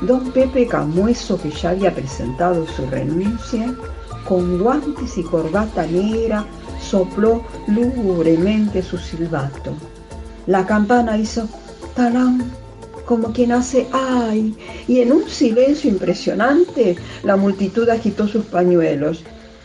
Don 0.00 0.32
Pepe 0.32 0.66
Camueso, 0.66 1.40
que 1.40 1.50
ya 1.50 1.70
había 1.70 1.94
presentado 1.94 2.66
su 2.66 2.86
renuncia, 2.86 3.74
con 4.28 4.58
guantes 4.58 5.16
y 5.18 5.22
corbata 5.22 5.86
negra, 5.86 6.44
sopló 6.80 7.42
lúgubremente 7.68 8.82
su 8.82 8.98
silbato. 8.98 9.72
La 10.46 10.66
campana 10.66 11.16
hizo 11.16 11.48
talán, 11.94 12.50
como 13.06 13.32
quien 13.32 13.52
hace 13.52 13.86
ay, 13.92 14.56
y 14.88 15.00
en 15.00 15.12
un 15.12 15.28
silencio 15.28 15.90
impresionante 15.90 16.96
la 17.22 17.36
multitud 17.36 17.88
agitó 17.88 18.26
sus 18.26 18.44
pañuelos 18.46 19.22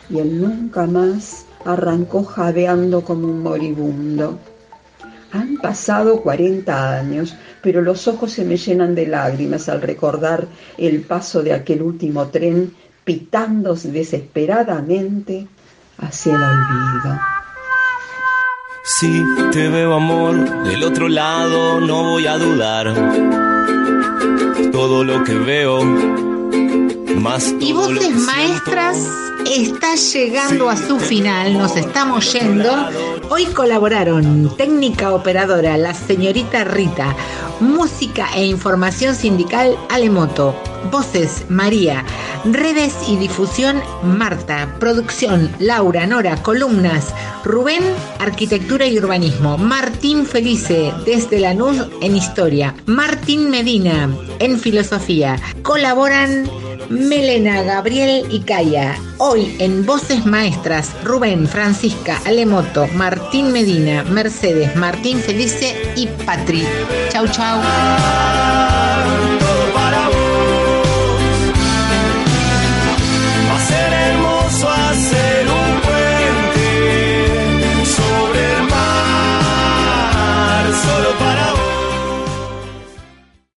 y 0.10 0.20
él 0.20 0.42
nunca 0.42 0.86
más 0.86 1.46
arrancó 1.66 2.24
jadeando 2.24 3.04
como 3.04 3.28
un 3.28 3.44
moribundo. 3.44 4.38
Han 5.32 5.58
pasado 5.58 6.22
40 6.22 6.98
años, 6.98 7.36
pero 7.62 7.82
los 7.82 8.08
ojos 8.08 8.32
se 8.32 8.46
me 8.46 8.58
llenan 8.58 8.96
de 8.96 9.06
lágrimas 9.06 9.70
al 9.70 9.82
recordar 9.82 10.48
el 10.78 11.02
paso 11.02 11.44
de 11.44 11.54
aquel 11.54 11.82
último 11.84 12.28
tren 12.28 12.74
pitando 13.04 13.76
desesperadamente 13.76 15.48
hacia 16.00 16.36
el 16.36 16.42
olvido. 16.42 17.20
Si 18.84 19.24
te 19.52 19.70
veo 19.70 19.94
amor 19.94 20.64
del 20.64 20.84
otro 20.84 21.08
lado, 21.08 21.80
no 21.80 22.12
voy 22.12 22.26
a 22.26 22.38
dudar. 22.38 22.94
Todo 24.72 25.04
lo 25.04 25.24
que 25.24 25.36
veo, 25.36 25.84
más 27.16 27.54
y 27.60 27.72
voces 27.72 28.16
maestras 28.16 29.29
está 29.50 29.96
llegando 29.96 30.70
a 30.70 30.78
su 30.78 31.00
final, 31.00 31.58
nos 31.58 31.76
estamos 31.76 32.32
yendo. 32.34 32.72
Hoy 33.30 33.46
colaboraron 33.46 34.56
técnica 34.56 35.14
operadora 35.14 35.78
la 35.78 35.94
señorita 35.94 36.64
Rita, 36.64 37.16
música 37.60 38.28
e 38.36 38.46
información 38.46 39.16
sindical 39.16 39.76
Alemoto, 39.90 40.56
voces 40.92 41.46
María, 41.50 42.06
redes 42.46 42.94
y 43.08 43.18
difusión 43.18 43.82
Marta, 44.04 44.76
producción 44.80 45.52
Laura, 45.60 46.06
Nora, 46.06 46.42
columnas 46.44 47.14
Rubén, 47.44 47.84
arquitectura 48.20 48.86
y 48.86 49.00
urbanismo, 49.00 49.58
Martín 49.58 50.26
Felice 50.26 50.94
desde 51.06 51.40
Lanús 51.40 51.88
en 52.02 52.16
historia, 52.16 52.76
Martín 52.86 53.50
Medina 53.50 54.10
en 54.40 54.60
filosofía. 54.60 55.38
Colaboran 55.64 56.50
Melena, 56.90 57.64
Gabriel 57.64 58.26
y 58.30 58.42
Calla. 58.42 58.98
Hoy 59.18 59.56
en 59.60 59.86
Voces 59.86 60.26
Maestras, 60.26 60.92
Rubén, 61.04 61.48
Francisca, 61.48 62.22
Alemoto, 62.26 62.88
Martín 62.96 63.52
Medina, 63.52 64.04
Mercedes, 64.04 64.76
Martín 64.76 65.20
Felice 65.20 65.76
y 65.96 66.08
Patri. 66.08 66.64
Chau, 67.12 67.28
chau. 67.28 67.60